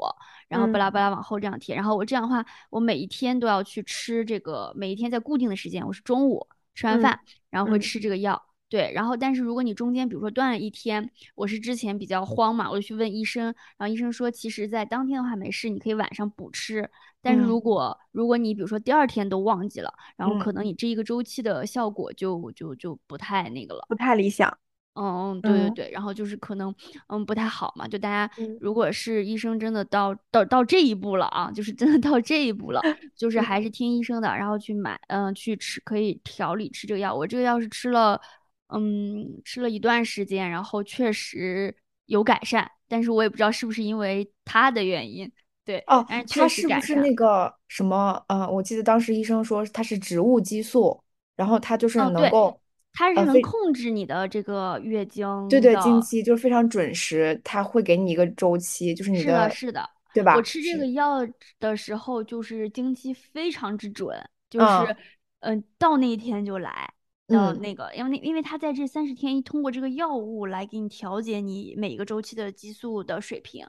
[0.48, 7.18] 然后巴拉巴拉往后这样贴，然后我这样的话，我每一天都要去吃这个，每一天在固定的时间，我是中午吃完饭，
[7.50, 8.40] 然后会吃这个药。
[8.68, 13.44] 对，然后但是如果你中间比如说断了一天，我是之前比较慌嘛，我就去问医生，
[13.78, 16.90] 然后医生说，其实在当天的话没事，你可以晚上补吃。
[17.22, 24.52] 但是如果如果你比如说第二天都忘记了，然后可能你这一个周期的效果就就就不太那个了，不太理想。
[24.94, 26.74] 嗯嗯，对对对，然后就是可能
[27.08, 28.28] 嗯不太好嘛，就大家
[28.60, 32.80] 如果是医生真的到到到这一步了啊，就是真的到这一步了，
[33.14, 37.14] 就是还是听医生的，然后去买嗯去吃可以调理吃这个药。
[37.14, 38.20] 我这个药是吃了。
[38.68, 41.74] 嗯，吃了一段时间，然后确实
[42.06, 45.30] 有改善，但是我也不知道是不是因为他的原因。
[45.64, 48.24] 对，哦，它是不是那个什么？
[48.28, 51.02] 呃，我记得当时医生说它是植物激素，
[51.34, 52.60] 然后它就是能够，
[52.92, 60.36] 它是能控制你的这个月经，对对，经期就是非常准时，它会给你一个周期，就是你的，是的，对吧？
[60.36, 61.26] 我吃这个药
[61.58, 64.16] 的时候，就是经期非常之准，
[64.48, 64.96] 就是
[65.40, 66.92] 嗯，到那一天就来。
[67.28, 73.66] 要那个，因为那因为他在这三十天通过这个药物来给你调节你每一个周期的激素的水平。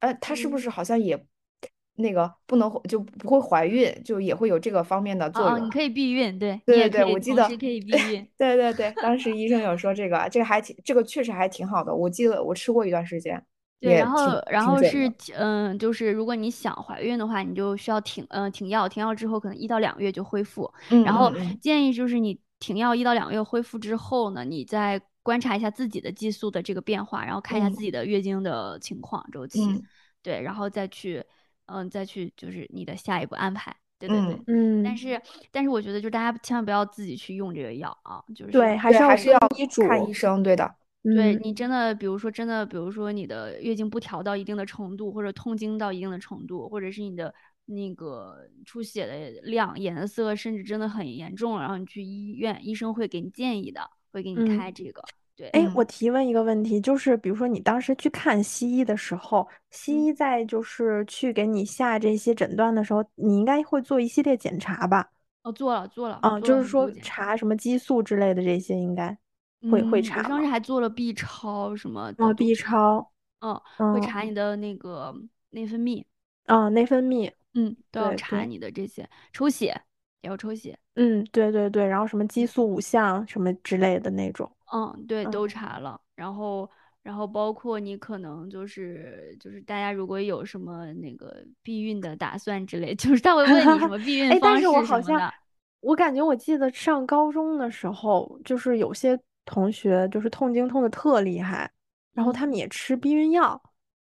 [0.00, 1.26] 呃，他是不是好像也
[1.96, 5.64] 那个不能就不会怀孕，就也会有这个方面的作用？
[5.64, 8.28] 你可以避孕，对对对，我记得可以避孕。
[8.36, 11.94] 对对对，当时医生有说这个，这个还挺，这个确实还挺好的。
[11.94, 13.42] 我记得我吃过一段时间。
[13.80, 20.70] 对，然后然后是嗯，就是如果你想怀孕的话，你就需要停嗯停药，停药之后可能一到两个月就恢复。
[21.04, 21.32] 然后
[21.62, 22.38] 建议就是你。
[22.64, 29.60] 停药一到两个月恢复之后呢，你再观察一下自己的激素的这个变化，然后看一下自己的月经的情况周期，
[30.22, 31.22] 对，然后再去，
[31.66, 33.74] 嗯，再去就是你的下一步安排。
[33.98, 34.40] 对对对。
[34.46, 39.86] 嗯，但是但是我觉得就大家千万不要自己去用这个药啊，就是对，还，是还是要医嘱。
[39.86, 40.64] 看医生，对的。
[41.06, 47.34] 嗯对你真的，比如说真的，比如说你的月经不调到一定的程度，或者痛经到一定的程度，或者是你的
[47.66, 53.80] 那个出血的量、颜色，甚至真的很严重了，然后你去医院，医生会给你建议的，
[54.12, 55.02] 会给你嗯开这个。
[55.36, 65.10] 对，哎，嗯我提问一个问题，就是比如说你当时去看西医的时候，西嗯医在就是去给你下这些诊断的时候，你应该会做一系列检查吧？
[65.42, 67.36] 哦，做了做了，嗯，就是说查。
[67.36, 69.16] 什么激素之类的这些，应该
[69.70, 70.46] 会会嗯，查我当时？
[70.46, 73.10] 还做了 B 超什么的哦，B，超，
[73.40, 73.54] 嗯，
[73.92, 75.12] 会嗯查你的那个
[75.50, 76.04] 内分泌，
[76.46, 79.66] 嗯，内分泌，嗯，都要对查对，你的这些，抽血
[80.22, 80.78] 也要抽血。
[80.96, 86.68] 嗯，对对对，然后什么激素五项什么之类的那种，嗯，对，嗯都查了，然后，
[87.02, 95.34] 然后包括你可能就是就是大家如果有什么那个避孕的打算之类， 就是他会问你什么避 孕哎，但方是我好像，式什么的。
[95.80, 101.70] 我感觉我记得上高中的时候，就是有些同学就是痛经痛的特厉害，
[102.12, 103.60] 然后他嗯，们也吃避孕药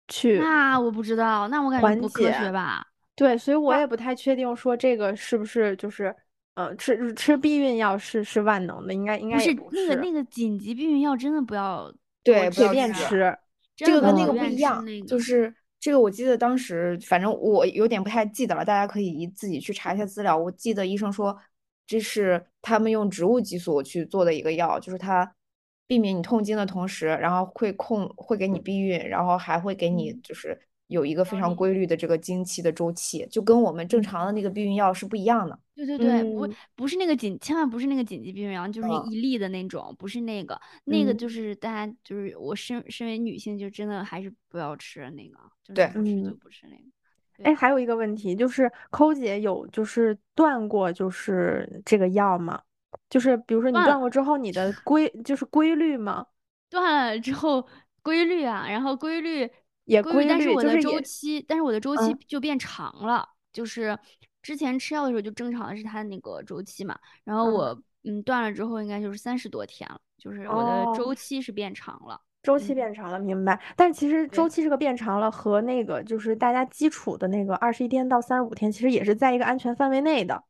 [0.07, 2.51] 去那我不知道，那我感觉缓不科学。
[2.51, 2.92] 吧？
[3.15, 6.15] 对，所以我也不太确定说这个是不是就是，
[6.55, 11.93] 嗯，吃吃避孕药是是万能的，应该应该不是，那个那个紧急避孕药真的不要
[12.23, 13.35] 对，随便吃。
[13.75, 15.07] 这个跟那个不一样，那个。
[15.07, 20.37] 就是这个我记得当时，反正我有点不太记得了，大家可以自己去查一下资料。
[20.37, 21.35] 我记得医生说，
[21.87, 25.35] 这是他们用植物激素去做的一个药，就是它
[25.87, 30.59] 避免你痛经的同时，然后会控会给你避孕，然后还会给你嗯，就是
[30.93, 31.55] 有一个非常。
[31.55, 34.03] 规律的这个经期的周期，就跟我们正嗯。
[34.03, 35.59] 常的那个避孕药是不一样的。
[35.75, 46.39] 对对对，不嗯不是那个紧，千万不是那个紧急避孕药，就是一粒的那种，不是那个，那个嗯就是大家就是我身身为女性，就真的还是不要吃那个，就是对，不吃就嗯。
[46.39, 46.83] 不吃那个。
[47.43, 52.61] 哎，还有一个问题就是，抠姐有就是断过就是这个药吗？
[53.09, 56.27] 就是比如说你，断过之后，你的 规就是规律吗？
[56.69, 57.67] 断了之后
[58.01, 59.49] 规律啊，然后规律
[59.85, 63.97] 也规律，但是，我的周就是也期，但是我的周期嗯就变长了，就是
[64.41, 72.19] 之前吃药的时候就正常的是它那个周期嘛，然后嗯我嗯断了之后应该就是三十多天了，就是我的哦，周期是变长了。
[72.41, 73.57] 周期嗯，变长了，明白。
[73.75, 74.49] 但其实周。
[74.49, 80.43] 期这个变长了和那个就是大家基础的那个二十一天到三十五天，其实也是在一个安全范围内的。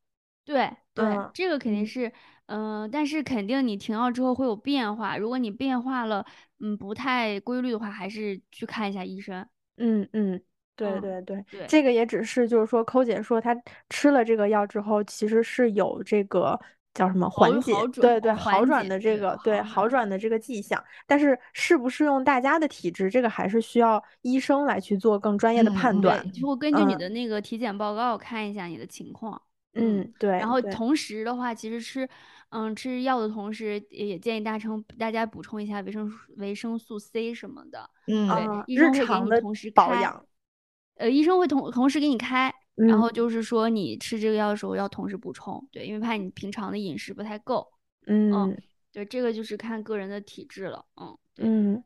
[0.43, 2.11] 对对，嗯这个肯定嗯是，
[2.47, 5.17] 嗯、但是肯定你停药之后会有变化。
[5.17, 6.25] 如果你变化了，
[6.59, 9.45] 嗯，不太规律的话，还是去看一下医生。
[9.77, 10.41] 嗯嗯，
[10.75, 13.55] 对嗯，对对，对，这个也只是就是说，抠姐说她
[13.89, 16.59] 吃了这个药之后，其实是有这个
[16.93, 20.83] 叫什么缓解，对对，哦，好，转的这，个对好转，的这个迹象。
[21.07, 26.31] 但是适不适用大家的体质，这个还是需要医生来去做更专业的判断。
[26.31, 29.41] 就会根据你嗯的那个体检报告看一下你的情况。
[29.73, 32.07] 嗯，嗯，对对，然后同时的话，其实吃，
[32.49, 37.89] 嗯，吃药的同时，也建议大成大家补充一下维生素维生素 C 什么的。
[38.07, 40.25] 嗯对，啊，医生会给你同时开，保养。
[40.95, 47.67] 呃，医生会同同时给你开，然嗯后就是说你吃这个药的时候要同时补充，对，因为怕你平常的饮食不太够。
[48.05, 48.61] 嗯，嗯
[48.91, 50.85] 对，这个就是看个人的体质了。
[50.97, 51.45] 嗯，对。
[51.47, 51.83] 嗯，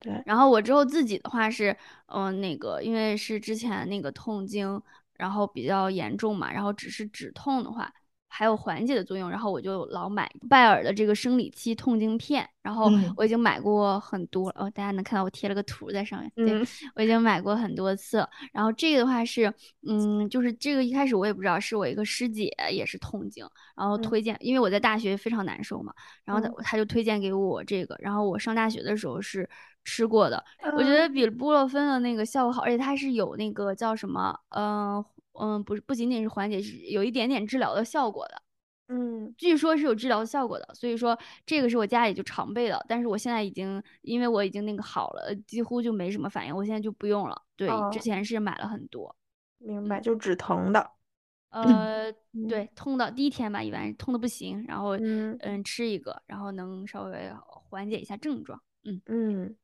[0.00, 1.76] 对，然后我之后自己的话是，
[2.06, 4.80] 嗯、那个因为是之前那个痛经，
[5.18, 7.92] 然后比较严重嘛，然后只是止痛的话，
[8.28, 13.12] 还有缓解的作用，然后我就老买拜耳的这个生理期痛经片，然后嗯。
[13.16, 18.18] 我已经买过很多了，哦，大家能看到我贴了个图在上面，对，嗯我已经买过很多次，
[18.52, 19.52] 然后这个的话是，
[19.88, 23.44] 嗯，就是这个一开始我也不知道，是我一个师姐也是痛经，
[23.76, 24.02] 然后嗯。
[24.02, 25.92] 推荐，因为我在大学非常难受嘛，
[26.24, 26.54] 然后他嗯。
[26.62, 29.48] 他就推荐给我这个，然后我上大学的时候是
[29.88, 30.44] 吃过的，
[30.76, 31.08] 我觉得。
[31.08, 35.02] 嗯比布洛芬的那个效果好，而且它是有那个叫什么，嗯、
[35.40, 38.42] 嗯，不是不仅仅是缓解，是有一点点治疗的效果的。
[38.88, 39.34] 嗯。
[39.38, 47.40] 据说是有治疗效果的，所以说这个是我家里就常备的，但是我现在已经因为我已经那个好了，几乎就没什么反应，我现在就不用了。
[47.56, 49.14] 对，之哦，前是买了很多，
[49.58, 50.90] 明白，嗯，就止疼的。
[51.50, 52.46] 呃，嗯。
[52.48, 55.36] 对，痛的第一天吧，一般痛的不行，然后嗯。
[55.40, 59.56] 嗯吃一个，然后能稍微缓解一下症状，嗯，嗯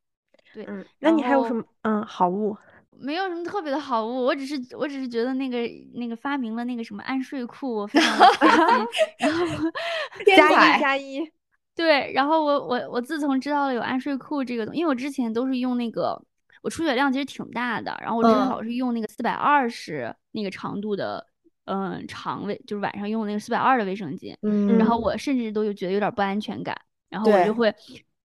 [0.55, 2.57] 对，嗯，那你还有什么嗯好物？
[2.97, 5.59] 没有什么特别的好物，我只是我只是觉得那个
[5.95, 8.49] 那个发明了那个什么安睡裤，我非常的开
[8.79, 8.87] 心，
[9.19, 9.47] 然后
[10.37, 11.33] 加一加一。
[11.75, 16.17] 对，然后我我我自从知道了有安睡裤这个东因为我之前都是用那个，
[16.63, 21.27] 我出血量其实挺大的，然后我之前嗯老是用那个四百二十那个长度的，
[21.65, 24.37] 嗯，长卫，就是晚上用那个四百二的卫生巾，
[24.79, 26.81] 然后嗯我甚至都有觉得有点不安全感，
[27.11, 27.75] 然后我就会，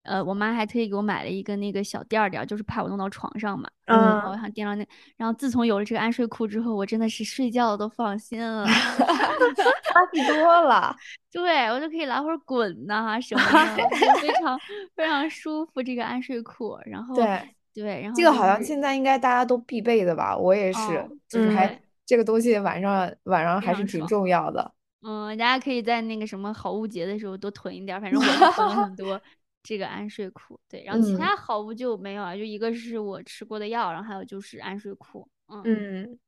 [0.07, 3.69] 呃，我妈还特意给我买了一个那个小垫儿垫儿，就是怕我弄到床上嘛。
[3.87, 4.87] 嗯然后我想垫到那，
[5.17, 8.67] 然后自从有了这个安睡裤之后，我真的是睡觉都放心了。
[8.67, 10.95] 差不多了。
[11.33, 13.43] 对，我就可以来回儿滚呐什么
[13.77, 14.59] 的，就非常
[14.95, 16.79] 非常舒服这个安睡裤。
[16.87, 17.41] 然后对
[17.75, 20.37] 对，然后这个就是好像现在应该大家都必备的吧？
[20.37, 24.73] 我也是，哦就是还对这个东西晚上晚上非还是挺重要的。
[25.03, 29.21] 嗯，大家可以在那个什么好物节的时候多囤一点儿，反正我 是囤了很多
[29.67, 30.59] 这个安睡裤。
[30.69, 35.29] 对，然后其嗯他好物就没有了，就一个是我吃过的药，然后还有就是安睡裤。
[35.49, 36.19] 嗯，嗯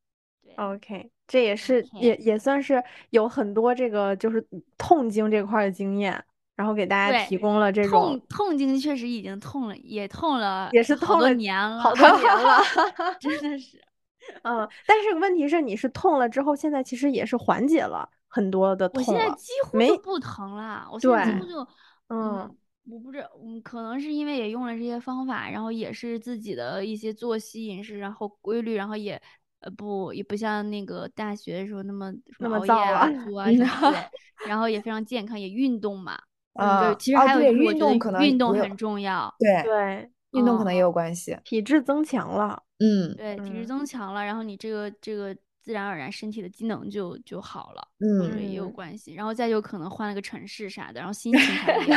[0.43, 4.45] 对，，OK，这也是也也算是有很多这个就是
[4.77, 6.23] 痛经这块儿的经验，
[6.55, 12.61] 然后给大家提供了这种痛痛经确实已经痛了，也痛了，也是痛了年了，好多年了。
[13.19, 13.81] 真的是。
[14.43, 19.13] 嗯，但是问题是，你是痛了之后，现在其实也是缓解了很多的痛了。
[19.13, 21.67] 我现在几乎没不疼了，我现在几乎就，
[22.09, 22.55] 嗯
[22.89, 29.21] 我不知道，嗯，可能是因为也用了这些方法，然后也是自己的一些作息、饮食，然后规律，然后也，
[29.59, 33.57] 呃，不，也不像那个大学的时候那么么么熬夜啊、对，
[34.47, 36.17] 然后也非常健康，也运动嘛，
[36.55, 41.37] 啊对，其实还有运动可能运动很重要，对，对，运动可能也嗯有关系。
[41.43, 42.63] 体质增强了。
[42.79, 45.35] 嗯对，体质嗯增强了，然后你这个这个
[45.69, 47.87] 自然而然身体的机能就就好了。
[47.99, 49.13] 嗯对，也有嗯关系。
[49.13, 51.93] 然后再有可能换了个城市啥的，然后心情上也有。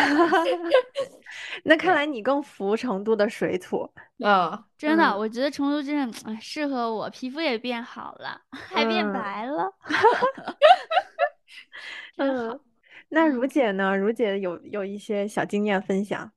[1.65, 3.91] 那看来你更服成都的水土。
[4.23, 9.73] 啊，真的，嗯我觉得成都真的哎适合我，皮肤也变好了，还变嗯白了，
[12.15, 12.53] 真好。
[12.53, 12.61] 嗯，
[13.09, 13.97] 那如嗯姐呢？
[13.97, 16.31] 如姐有有一些小经验分享。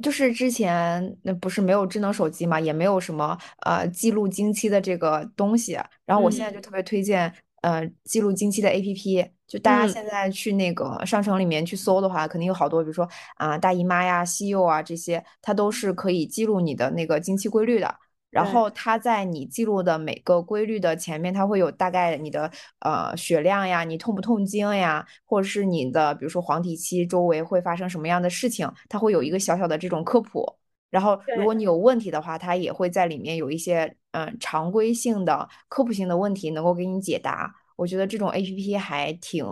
[0.00, 3.36] 就是之前那不是没有智能手机嘛，也没有什么
[3.66, 5.72] 呃记录经期的这个东西，
[6.06, 6.62] 然后我现在就嗯。
[6.62, 9.92] 特别推荐呃记录经期的 APP，就大家嗯。
[9.92, 17.94] 现在去那个商城里面去搜的话，肯定有好多，比如说啊、大姨妈呀、西柚啊这些，它都是可以记录你的那个经期规律的。
[18.32, 30.44] 然后它在你记录的每个规律的前面，它会有大概你的呃血量呀，你痛不痛经呀，或者是你的比如说黄体期周围会发生什么样的事情，它会有一个小小的这种科普。
[30.90, 37.54] 然后如果你有问题的话，它也会在里面有一些嗯、呃常规性的科普性的问题能够给你解答。
[37.76, 39.44] 我觉得这种 APP 还挺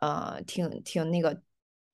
[0.00, 1.40] 呃挺挺那个，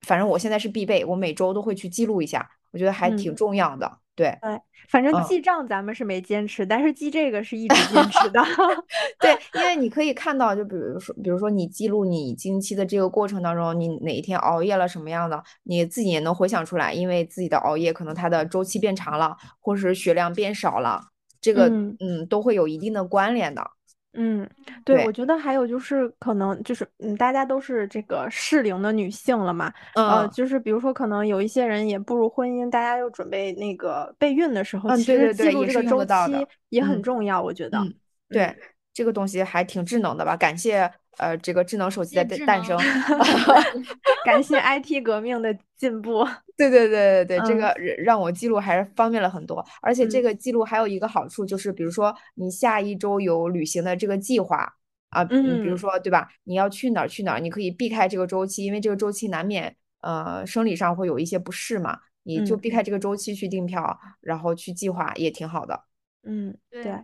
[0.01, 3.89] 反正我现在是必备，我每周都会去记录一下，我觉得还挺嗯重要的。
[4.13, 4.37] 对。
[4.41, 4.59] 对，
[4.89, 8.41] 反正嗯记账咱们是没坚持，但是记这个是一直坚持的。
[9.19, 21.01] 对，因为你可以看到，就比如说，比如说你记录你经期的这个过程当中，你哪一天熬夜了什么样的，你自己也能回想出来，因为自己的熬夜可能它的周期变长了，或是血量变少了，
[21.39, 23.71] 这个嗯嗯都会有一定的关联的。
[24.15, 24.49] 嗯，
[24.83, 37.77] 对，对我觉得还有就是可能就是嗯，大家都是这个适龄的女性了嘛，呃，嗯就是比如说可能有一些人也步入婚姻，大家又准备那个备孕的时候，嗯其实记录这个周期也很嗯重要，我觉得。
[37.79, 37.93] 嗯，
[38.29, 38.55] 对，
[38.95, 40.35] 这个东西还挺智能的吧？
[40.37, 42.77] 感谢呃这个智能手机的谢智诞诞生。
[44.23, 46.25] 感谢 IT 革命的进步。
[46.57, 54.73] 对对对对对，这嗯个让让我记录还是方便了很多，而且这嗯个记录还有一个好处就是，比如说你下一周有旅行的这个计划
[55.09, 65.83] 啊，嗯，比如嗯说对吧，你要去哪儿去哪儿，你可以避开这个周期，因为这个周期难免呃生理上会有一些不适嘛，你就嗯避开这个周期去订票，然后去计划也挺好的。
[66.23, 67.03] 嗯，对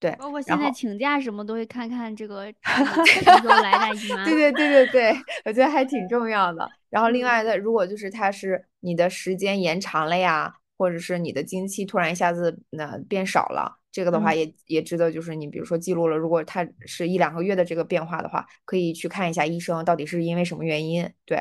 [0.00, 4.24] 对，包括现在请假什么都会看看这个这个什么时候来大姨妈。
[4.24, 6.66] 对对对对对，我觉得还挺重要的。
[6.88, 21.06] 然后另嗯外的，如果就是它是你的时间延长了呀，或者是你的经期突然一下子那变少了，这个的话嗯也也值得，就是你比如说记录了，如果它是一两个月的这个变化的话，可以去看一下医生，到底是因为什么原因。
[21.26, 21.36] 对，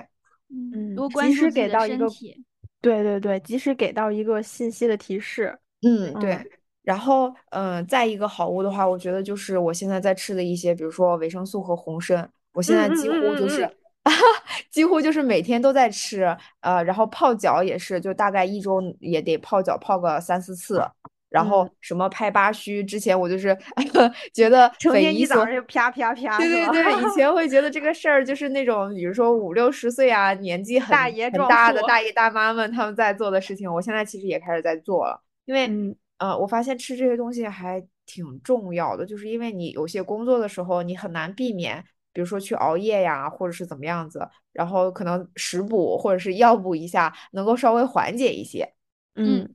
[0.49, 2.43] 嗯，嗯多关注给到一个身体。
[2.81, 5.57] 对对对，及时给到一个信息的提示。
[5.81, 6.33] 嗯，对。
[6.33, 6.49] 嗯
[6.89, 13.69] 然后，嗯、再一个好物的话，我觉得就是我现在在吃的一些，比如说维生素和红参，我现在几乎嗯嗯就是，
[14.71, 20.83] 几乎就是每天都在吃，呃，然后泡脚也是，就大概一周也得泡脚泡个三四次。
[21.29, 21.63] 然后。
[21.63, 23.55] 嗯什么拍八虚，之前我就是
[24.33, 27.69] 觉得成天一早上就啪啪啪，对对对，以前会觉得？
[27.71, 35.21] 这个事儿就是那种，比如说五六十岁啊，年纪很很大爷壮硕大的大爷大妈们他们在做的事情，我现在其实也开始在做了。
[35.45, 48.71] 因为，嗯呃，我发现吃这些东西还挺重要的，就是因为你有些工作的时候，你很难避免，比如说去熬夜呀，或者是怎么样子，然后可能食补或者是药补一下，能够稍微缓解一些。
[49.15, 49.47] 嗯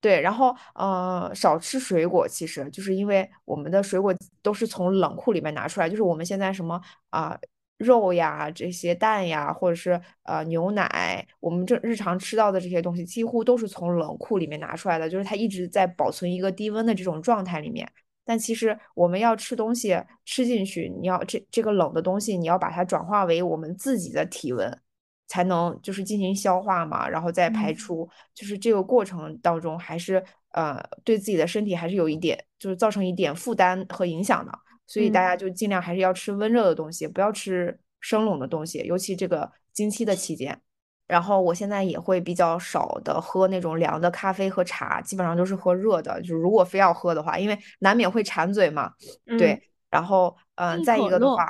[0.00, 6.80] 对，然后呃，少吃水果，其实就是因为我们的水果都是从冷库里面拿出来，就是我们现在什么
[7.10, 7.36] 啊、
[7.78, 17.86] 肉呀、这些蛋呀，或者是呃牛奶，我们这日常吃到的这些东西，几乎都是从冷库里面拿出来的，就是它一直在保存一个低温的这种状态里面。
[18.24, 24.80] 但其实我们要吃东西吃进去，你要这这个冷的东西，你要把它转化为我们自己的体温，
[25.28, 28.08] 才能就是进行消化嘛，然后再排出。
[28.34, 34.50] 就是这个过程当中，还是呃对自己的身体还是有一点，就是造成一点负担和影响的。
[34.86, 40.60] 所以大家就尽量还是要吃温热的东西，不要吃生冷的东西，尤其这个经期的期间。
[41.06, 46.20] 然后我现在也会比较少的喝那种凉的咖啡和茶，基本上都是喝热的。
[46.22, 48.92] 就如果非要喝的话，因为难免会馋嘴嘛。
[49.38, 51.48] 对，然后嗯，再一个的话，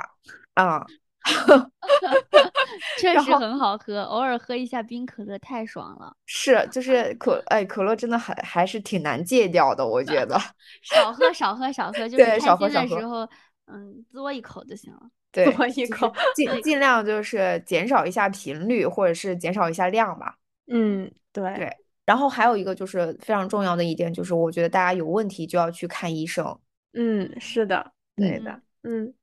[0.53, 0.85] 啊，
[2.99, 6.15] 确实很好喝，偶尔喝一下冰可乐太爽了。
[6.25, 10.39] 是，就是可哎，可乐真的还还是挺难戒掉的，我觉得。
[10.81, 13.27] 少喝少喝少喝， 就是开心的时候，
[13.67, 15.01] 嗯，嘬一口就行了。
[15.31, 20.35] 对，一口，尽 尽量就是减少一下频率，或者是减少一下量吧。
[20.67, 21.71] 嗯，对对。
[22.05, 26.57] 然后还有一个就是非常重要的一点，就是我觉得大家有问题就要去看医生。
[26.93, 29.13] 嗯，是的，对的，嗯。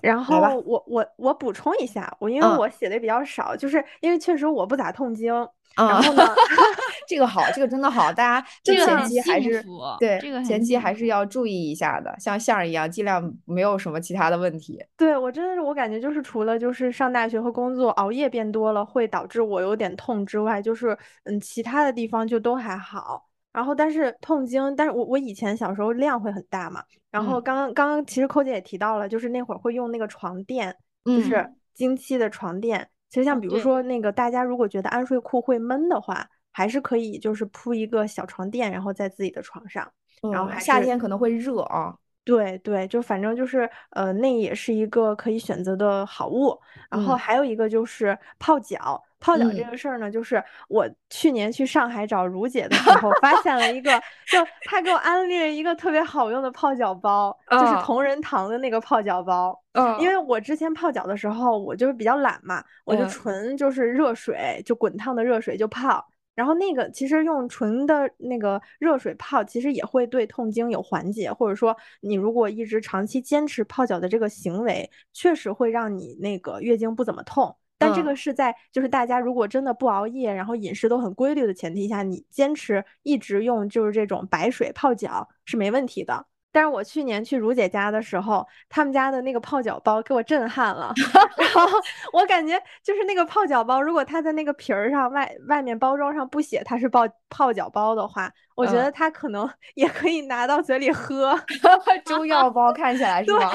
[0.00, 5.32] 然后我我我补充一下，我因为我写的比较少，就是因为确实我不咋痛经。
[5.76, 6.22] 然后呢，
[7.06, 9.62] 这个好，这个真的好，大家 这前期还是
[9.98, 14.82] 对这个前期还是要注意一下的，像线儿一样，尽量没有什么其他的问题。
[14.96, 23.26] 对我真的是，我感觉就是除了就是上大学和工作熬夜变多了会导致我有点痛之外，就是嗯其他的地方就都还好。
[23.56, 26.84] 然后但是痛经，但是我我以前小时候量会很大嘛。
[27.10, 30.76] 然后刚刚刚刚其实寇姐也提到了，就是那会儿会用那个床垫，
[31.06, 32.86] 就是经期的床垫。
[33.08, 39.90] 其实像比如说那个大家如果觉得安睡裤会闷的话，还是可以就是铺一个小床垫，然后在自己的床上，
[40.30, 41.96] 然后夏天可能会热啊。
[42.26, 46.60] 对对，就反正就是呃，那也是一个可以选择的好物。
[46.90, 53.92] 然后还有一个就是泡脚，泡脚这个事儿呢，就是我去年去上海找茹姐的时候，发现了一个，
[54.26, 59.56] 就她给我安利了一个特别好用的泡脚包，就是同仁堂的那个泡脚包。
[59.74, 66.04] 嗯，因为我之前泡脚的时候，我就是比较懒嘛，我就纯就是热水，就滚烫的热水就泡。
[66.36, 77.56] 然后那个其实用纯的那个热水泡，其实也会对痛经有缓解，或者说你如果一直长期坚持泡脚的这个行为，确实会让你那个月经不怎么痛。
[77.78, 86.26] 但这个是在就是大家如果真的不熬夜，然后饮食都很规律的前提下，你坚持一直用就是这种白水泡脚是没问题的。
[86.56, 90.90] 但是我去年去如姐家的时候，他们家的那个泡脚包给我震撼了。
[91.36, 91.68] 然后
[92.14, 99.46] 我感觉就是那个泡脚包，如果它在那个皮儿上外外面包装上不写它是泡泡脚包的话，我觉得它可能
[99.76, 101.38] 也可以拿到嘴里喝。
[102.06, 103.52] 中药包看起来是吧？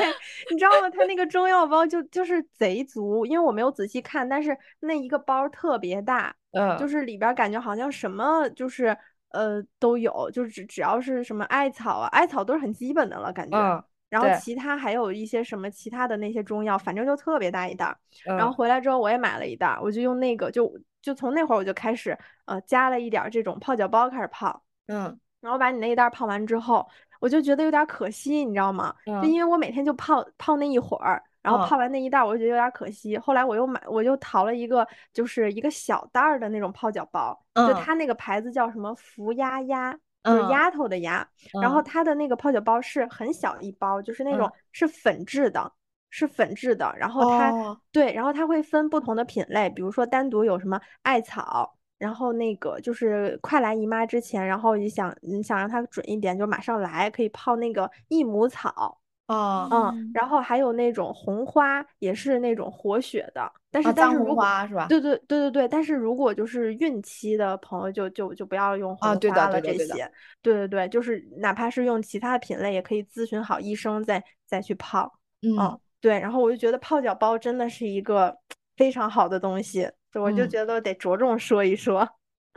[0.52, 0.88] 你知道吗？
[0.91, 8.95] 它那个中药包就就是贼足，因为我没有仔细看，但是那一个包特别大，嗯，就是里边感觉好像什么就是。
[9.34, 13.57] 呃，都有，就是只只要是什么艾草啊，艾草都是很基本的了，感觉。
[13.57, 13.84] 嗯。
[14.09, 17.95] 然后其他还有一些什么其他的那些中药，反正就特别大一袋。
[18.25, 20.69] 然后回来之后我也买了一袋，我就用那个，就
[21.01, 24.61] 就从那会儿我就开始呃加了一点这种泡脚包开始泡。
[24.88, 25.17] 嗯。
[25.39, 26.86] 然后把你那一袋泡完之后，
[27.21, 28.93] 我就觉得有点可惜，你知道吗？
[29.05, 31.23] 就因为我每天就泡泡那一会儿。
[31.42, 33.18] 然后泡完那一袋，我就觉得有点可惜。
[33.18, 39.92] 后来我又买，我又淘了一个，就是一个小袋儿的那种泡脚包，就它那个牌子叫什么“福丫丫”，
[40.24, 41.28] 就是丫头的丫。
[41.60, 45.74] 然后它的那个泡脚包是很小一包，就是那种是粉质的，
[46.12, 46.94] 是粉质的。
[46.96, 47.52] 然后它
[47.92, 59.00] 对，然后它会分不同的品类，比如说单独有什么艾草，然后那个就是快来姨妈之前，然后你想你想让它准一点，就马上来，可以泡那个益母草。
[59.32, 64.87] 嗯嗯，然后还有那种红花，也是那种活血的，但是但是红花是吧？
[64.87, 69.13] 对对对对对，但是如果就是孕期的朋友，就就就不要用红花
[69.49, 70.12] 了这些。
[70.41, 75.12] 对对对，就是哪怕是用其他的品类，也可以咨询好医生再再去泡。
[75.41, 78.36] 嗯，对，然后我就觉得泡脚包真的是一个
[78.75, 81.99] 非常好的东西，我就觉得得着重说一说。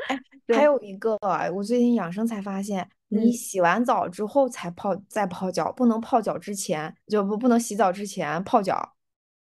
[0.09, 0.18] 哎，
[0.56, 1.16] 还有一个，
[1.55, 2.88] 我最近养生才发现。
[3.15, 8.95] 你洗完澡之后才泡，再泡脚，不能泡脚之前就不不能洗澡之前泡脚，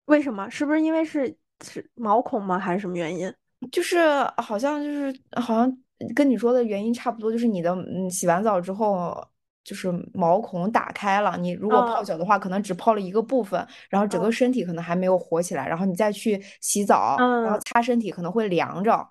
[0.06, 0.50] 为什么？
[0.50, 2.58] 是不是因为是是毛孔吗？
[2.58, 3.34] 还是什么原因？
[3.72, 4.00] 就是
[4.38, 5.78] 好像就是好像
[6.16, 9.22] 跟你说的原因差不多，就是你的嗯洗完澡之后
[9.66, 19.08] 就是毛孔打开了，你如果泡脚的话，可能只泡了一个部分，然后整个身体可能还没有活起来，然后你再去洗澡，然后擦身体可能会凉着。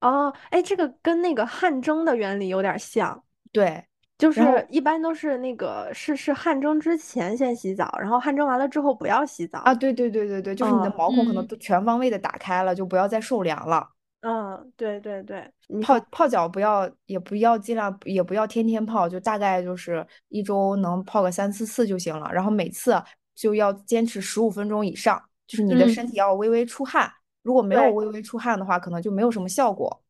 [0.00, 3.24] 哦，哎，这个跟那个汗蒸的原理有点像。
[3.58, 3.84] 对，
[4.16, 9.58] 就是一般都是那个是是汗蒸之前先洗澡，然后汗蒸完了之后不要洗澡。
[9.60, 13.88] 啊，对对对对对，就是你的嗯毛孔可能嗯都全方位的打开了，就不要再受凉了。
[14.20, 22.30] 嗯，对对对，你泡泡脚不要，也不要尽量也不要天天泡，就大概就是一周能泡个三四次就行了。
[22.32, 22.94] 然后每次
[23.34, 27.10] 就要坚持十五分钟以上，就是你的嗯身体要微微出汗。
[27.42, 30.02] 如果没有微微出汗的话，可能就没有什么效果。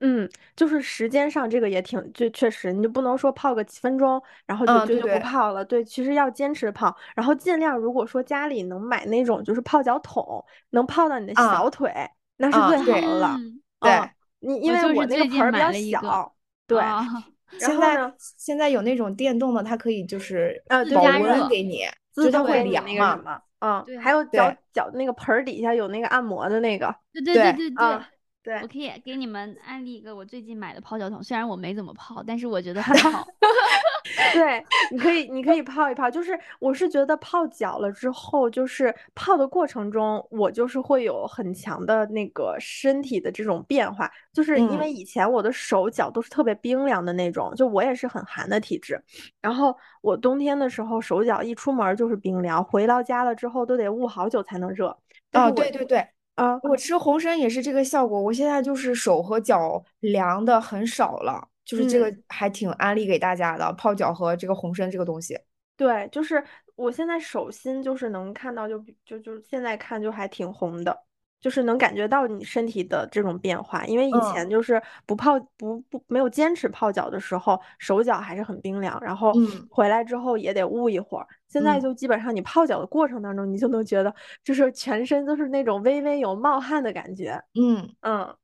[0.00, 5.64] 嗯，就是时间上这个也挺，就确实你就不能说泡个几分钟，然后就就就不泡了。
[5.64, 11.68] 对，其实要坚持泡，然后尽量如果说家里能买那种就是泡脚桶，能泡到你的啊小。
[11.70, 11.92] 腿，
[12.36, 13.14] 那是啊最对好。
[13.16, 13.36] 了。
[13.38, 13.60] 嗯。
[13.80, 14.10] 对嗯，
[14.40, 16.34] 你因为我是那个最近盆儿比较了一个小，
[16.66, 17.02] 对，啊。
[17.58, 21.84] 然现在后呢，现在有那种电动的，它可以就是呃，自对保温给你，
[22.14, 24.90] 就它会动给你那个凉嘛嗯，对还有脚对脚。
[24.94, 28.08] 那个盆儿底下有那个按摩的那个，对对对对对对啊，
[28.48, 33.22] 对我，可以给你们安利一个我最近买的泡脚桶，虽然我没怎么泡，但是我觉得很好。
[34.32, 36.10] 对，你可以，你可以泡一泡。
[36.10, 44.10] 就是我是觉得泡脚了之后，就是泡的过程中，我就是会有很强的那个身体的这种变化。
[44.32, 48.98] 就是因为嗯以前我的手脚都是特别冰凉的那种，就我也是很寒的体质。
[49.42, 54.96] 然后我冬天的时候手脚一出门儿就是冰凉，回到家了之后都得捂好久才能热。
[55.30, 56.08] 但啊，是我对对对，
[56.38, 58.20] 啊，我吃红参也是这个效果。
[58.20, 65.38] 我现在就是手和脚凉的很少了，就是这个嗯还挺安利给大家的，泡脚和这个红参这个东西。
[65.76, 66.44] 对，就是
[66.74, 71.04] 我现在手心就是能看到就，比就就现在看就还挺红的，
[71.40, 73.84] 就是能感觉到你身体的这种变化。
[73.86, 81.26] 因为以嗯前就是不泡不不没有坚持泡脚的时候，手脚还是很冰凉，然后嗯回来之后也得捂一会儿。
[81.48, 87.40] 现在嗯就基本上你泡脚的过程当中，你就能觉得就是全身都是那种微微有冒汗的感觉。
[87.54, 88.36] 嗯，嗯，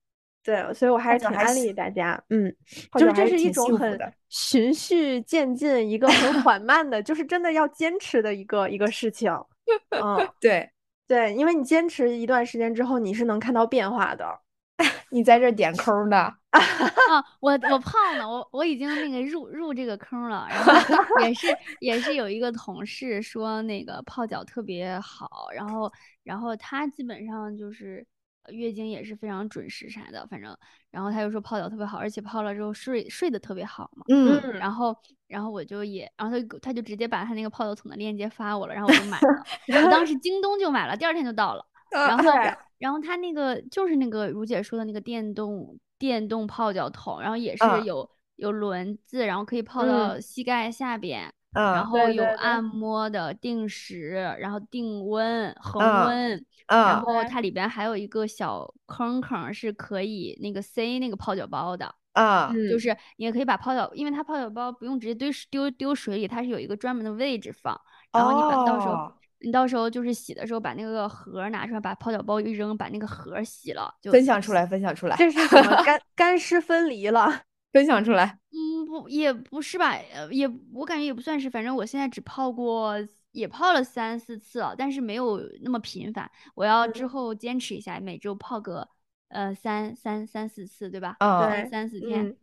[0.42, 2.22] 对，所以我还是挺安利大家。
[2.30, 2.54] 嗯，
[2.90, 3.98] 泡就是这是一种很。
[4.30, 9.32] 循序渐进，一个很缓慢的，就是真的要坚持的一个一个事情。
[9.90, 10.68] 嗯， 对，
[11.06, 14.40] 对，因为你坚持一段时间之后，你是能看到变化的。
[15.10, 16.16] 你在这点坑呢。
[16.50, 21.46] 啊，我我 胖了，我我已经那个入入这个坑了，然后也是
[21.80, 25.92] 也是有一个同事说那个泡脚特别好，然后
[26.24, 28.13] 然后他基本上就是呃
[28.50, 30.56] 月经也是非常准时啥的，反正
[30.90, 34.72] 然后他就说泡脚特别好，而且泡了之后睡睡得特别好嘛，嗯，嗯，然。
[34.72, 34.96] 后
[35.26, 39.44] 然后我就也，然后他就他就直接把他那个泡脚桶的链接发我了，然后我就买了，
[39.84, 41.64] 我当时京东就买了，第二天就到了。
[41.90, 42.24] 然后，
[42.78, 47.80] 然后他那个就是那个如姐说的那个电动电动泡脚桶，然后也啊。
[47.80, 55.82] 是有有轮子，然后可以泡到膝盖下边，然嗯后有按摩的定时，然后定温、恒
[56.66, 61.94] 嗯，然嗯后它里边还有一个小坑坑是可以那个塞那个泡脚包的。
[62.12, 67.78] 啊嗯，就是你也可以把泡脚，因为它泡脚包不用直接丢丢丢水里，它是有一个专门的位置放，
[68.12, 77.42] 然后你把到时候、哦你到时候就是洗的时候把那个盒儿拿出来，把泡脚包一扔，把那个盒儿洗了，就分享出来，分享出来，这是什么 干干湿分离了？
[77.70, 78.38] 分享出来。
[78.52, 82.96] 嗯不也不是吧，呃也我感觉也不算是，反正我现在只泡过
[83.34, 88.88] 也泡了三四次了，但是没有那么频繁，我要之嗯后坚持一下，每周泡个
[89.28, 91.16] 呃三三三四次，对吧？
[91.18, 92.36] 嗯三对三四天，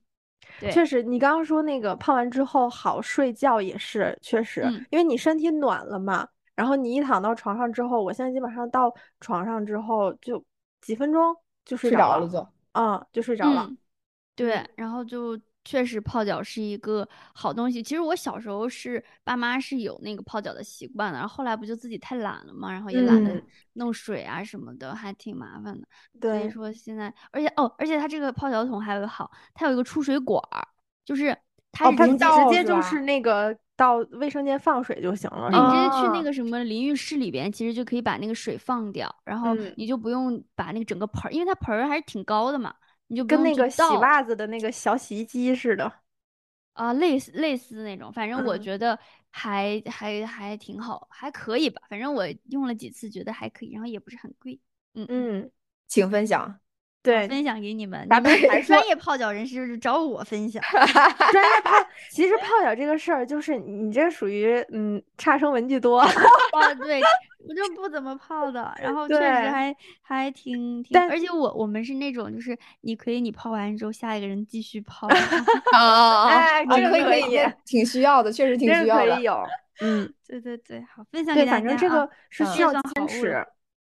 [0.72, 10.44] 确实，你刚刚说那个泡完之后好睡觉也是，确实，嗯因为你身体暖了嘛，然后你一躺到床上之后，我现在基本上到床上之后就
[10.82, 11.36] 几分钟
[11.66, 12.54] 就睡着了，睡着了就。
[12.74, 13.68] 嗯，就睡着了。
[13.70, 13.78] 嗯，
[14.36, 17.82] 对嗯，然后就确实泡脚是一个好东西。
[17.84, 23.44] 其实我小时候是爸妈是有那个泡脚的习惯的，然后后来不就自己太懒了嘛，然后也懒得嗯
[23.74, 25.88] 弄水啊什么的，还挺麻烦的。
[26.20, 30.68] 所以，说现在，而且哦，而且它这个泡脚桶还有个好，它有一个出水管儿，
[31.06, 31.38] 就是
[31.72, 35.50] 它哦是直接不倒直接就是那个到卫生间放水就行了？
[35.50, 42.74] 你直接去那啊个什么淋浴室里边，其实就可以把那个水放掉，然后嗯你就不用把那个整个盆儿，因为它盆儿还是挺高的嘛，
[43.12, 46.02] 你就跟那个洗袜子的那个小洗衣机似的。
[46.74, 48.98] 啊，类似类似那种，反正我嗯觉得
[49.30, 51.82] 还还还挺好，还可以吧。
[51.90, 54.60] 反正我用了几次，觉得还可以，然后也不是很贵。
[54.94, 55.52] 嗯，嗯，
[55.88, 56.61] 请分享。
[57.04, 60.62] 对，分享给你们，咱你们专业泡脚人士就找我分享。
[61.32, 61.72] 专业泡，
[62.12, 66.00] 其实泡脚这个事儿，就是你这属于嗯差生文具多。
[66.00, 66.08] 啊，
[66.84, 67.02] 对，
[67.48, 75.08] 我就不怎么泡的，然后确实还还挺挺，但而且我我们是那种，就是你可以你泡完之后，下一个人继续泡。
[75.08, 76.66] 啊啊哎啊！
[76.78, 77.24] 这个可以
[77.66, 79.24] 挺需要的，确实挺需要的可以。
[79.24, 79.44] 有，
[79.82, 83.48] 嗯，对对对，好，分享，给大家啊反正这个是嗯需要坚持了。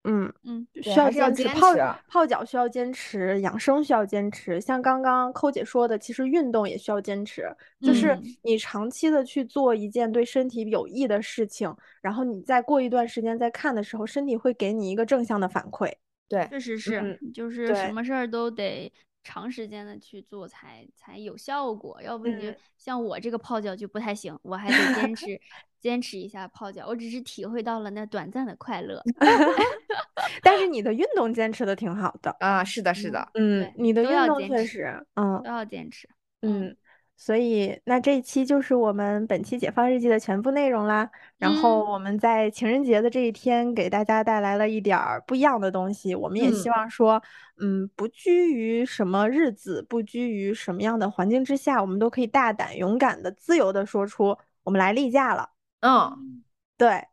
[0.03, 1.73] 嗯，嗯，需要坚持泡
[2.07, 4.59] 泡脚需要坚持，养生需要坚持。
[4.59, 7.49] 像刚刚抠姐说的，其实运动也需要坚持，
[7.81, 15.91] 就是嗯你长期的去做一件对身体有益的事情，然后你再过一段时间再看的时候，身体会给你一个正向的反馈。
[16.27, 18.91] 对，确实是，嗯就是什么事儿都得
[19.23, 22.55] 长时间的去做才才有效果，要不你就嗯。
[22.77, 25.39] 像我这个泡脚就不太行，我还得坚持
[25.79, 29.01] 坚持一下泡脚，我只是体会到了那短暂的快乐。
[30.41, 36.09] 但是你的运动坚持的挺好的，啊，是的，是的，嗯，你的运动坚持确实，嗯都要坚持。
[36.41, 36.75] 嗯，
[37.15, 41.09] 所以那这一期就是我们本期解放日记的全部内容啦。
[41.37, 46.13] 然后嗯我们在情人节的这一天给大家带来了一点儿不一样的东西。
[46.15, 47.21] 我们也希嗯望说，
[47.61, 55.49] 嗯，不拘于什么日子，不拘于什么样的环境之下，我们都可以大胆、勇敢的、自由的说出我们来例假了。
[55.81, 56.43] 嗯，
[56.77, 57.07] 对，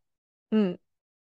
[0.51, 0.79] 嗯，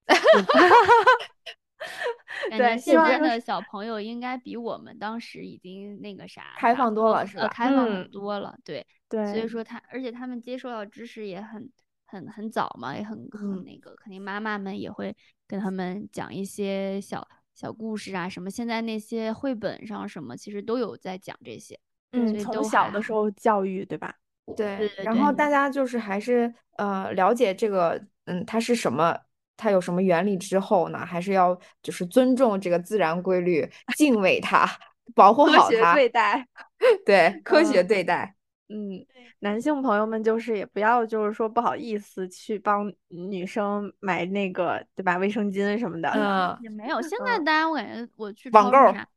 [0.06, 0.18] 感
[2.52, 9.26] 对觉现在的小朋友应该比我们当时已经那个啥开放多了是吧呃，开放多了，对对。
[9.28, 11.70] 所以，说他，而且他们接受到知识也很
[12.06, 15.16] 很很早嘛，也很很嗯那个，肯定妈妈们也会
[15.48, 18.50] 跟他们讲一些小小故事啊什么。
[18.50, 21.80] 现在那些绘本上什么，其实都有在讲这些，
[22.12, 24.16] 嗯，从小的时候教育，对吧？
[24.58, 29.18] 对然后大家就是还是呃了解这个，嗯，它是什么，
[29.56, 34.70] 它有什么原理之后呢，还是要就是尊重这个自然规律，敬畏它，
[35.16, 36.48] 保护科学好它，对待。
[37.06, 38.36] 对，科学嗯对待，
[38.68, 39.06] 嗯，
[39.40, 46.10] 男性朋友们就是也不要就是说不好意思去帮女生买那个对吧卫生巾什么的。
[46.10, 47.02] 嗯，也没有。
[47.02, 49.08] 现在嗯大家我感觉我去网购超市啥，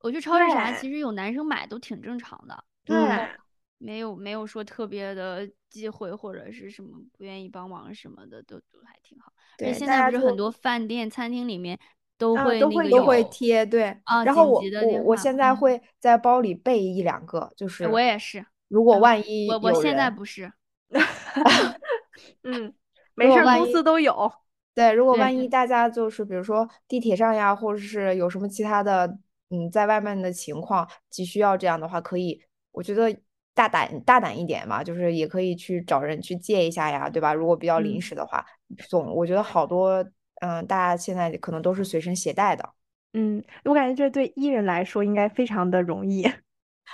[0.00, 3.28] 我去超市啥，其实有男生买都挺正常的，对，嗯
[3.78, 9.32] 没有没有说特别的忌讳或者是什么不愿意帮忙什么的，都都还挺好。
[9.58, 11.78] 对，现在不是很多饭店、餐厅里面
[12.18, 20.52] 都啊会那个都会都会贴，对，啊然后我我我现在会在包里备一两个，就是我也是，如果嗯万一我现在不是
[22.42, 22.72] 嗯，
[23.14, 24.32] 没事儿，公司都有。
[24.74, 29.06] 对，如果万一大家就是比如说地铁上呀，或者是有什么其他的，
[29.50, 32.42] 嗯，在外面的情况急需要这样的话，可以，
[32.72, 33.10] 我觉得
[33.56, 37.32] 大胆大胆一点嘛，就是也可以去找人去借一下呀，对吧？
[37.32, 38.44] 如果比较临嗯时的话，
[38.88, 40.04] 总我觉得好多，
[40.42, 42.68] 嗯，大家现在可能都是随身携带的。
[43.14, 46.30] 嗯，我感觉这对艺人来说应该非常的容易。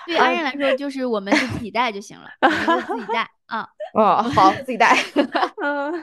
[0.06, 4.97] 对安人来说就是我们就自己带就行了，我们就自己带啊， 哦，好， 自己带。
[5.62, 5.93] 嗯，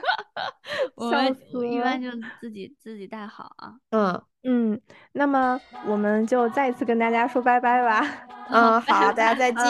[0.96, 2.08] 我们死一般就
[2.40, 3.74] 自己自己带好啊。
[3.90, 4.80] 嗯嗯，
[5.12, 8.06] 那么我们就再一次跟大家说拜拜吧。
[8.48, 9.64] 嗯，好，大家再见。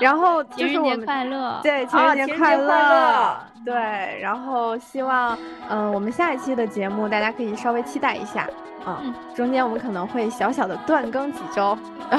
[0.00, 1.58] 然后就是我们快乐！
[1.62, 3.74] 对，情人节快乐对，
[4.22, 5.36] 然后希望，
[5.68, 8.48] 嗯、我们下一期的节目大家可以稍微期待一下，
[8.86, 9.14] 嗯，嗯。
[9.34, 11.76] 中间我们可能会小小的断更几周，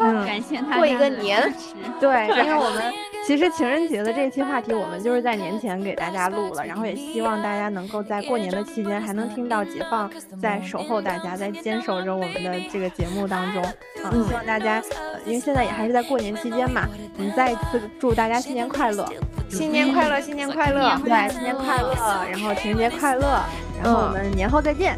[0.00, 1.52] 嗯，感谢大过一个年。
[2.00, 2.92] 对， 因为我们
[3.26, 10.10] 其实情人节的这期话题，我们就是在年前给大家录了，然后也希望大家能够在过年的期间还能听到解放
[10.40, 14.24] 在守候大家，在坚守着我们的这个节目当中，啊、嗯。
[14.26, 16.82] 希望大家，呃，因为现在也还是在过年期间嘛，
[17.18, 19.06] 我们再一次祝大家新年快乐，
[19.48, 20.98] 新年快乐，新年快乐。
[21.04, 21.94] 对，新年快乐，
[22.30, 23.40] 然后情人节快乐，
[23.82, 24.12] 然后我嗯。
[24.12, 24.96] 们年后再见，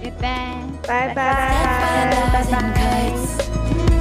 [0.00, 0.68] 拜拜。
[0.86, 1.14] 拜拜。
[2.32, 3.97] 拜拜。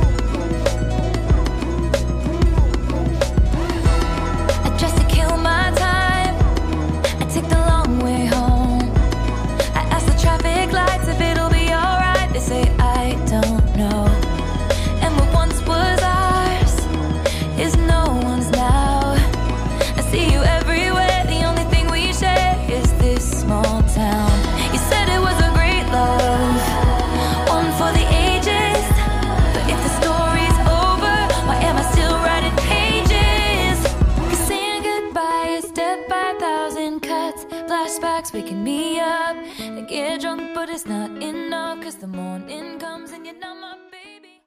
[40.18, 41.82] Drunk, but it's not enough.
[41.84, 43.87] Cause the morning comes and you're not my.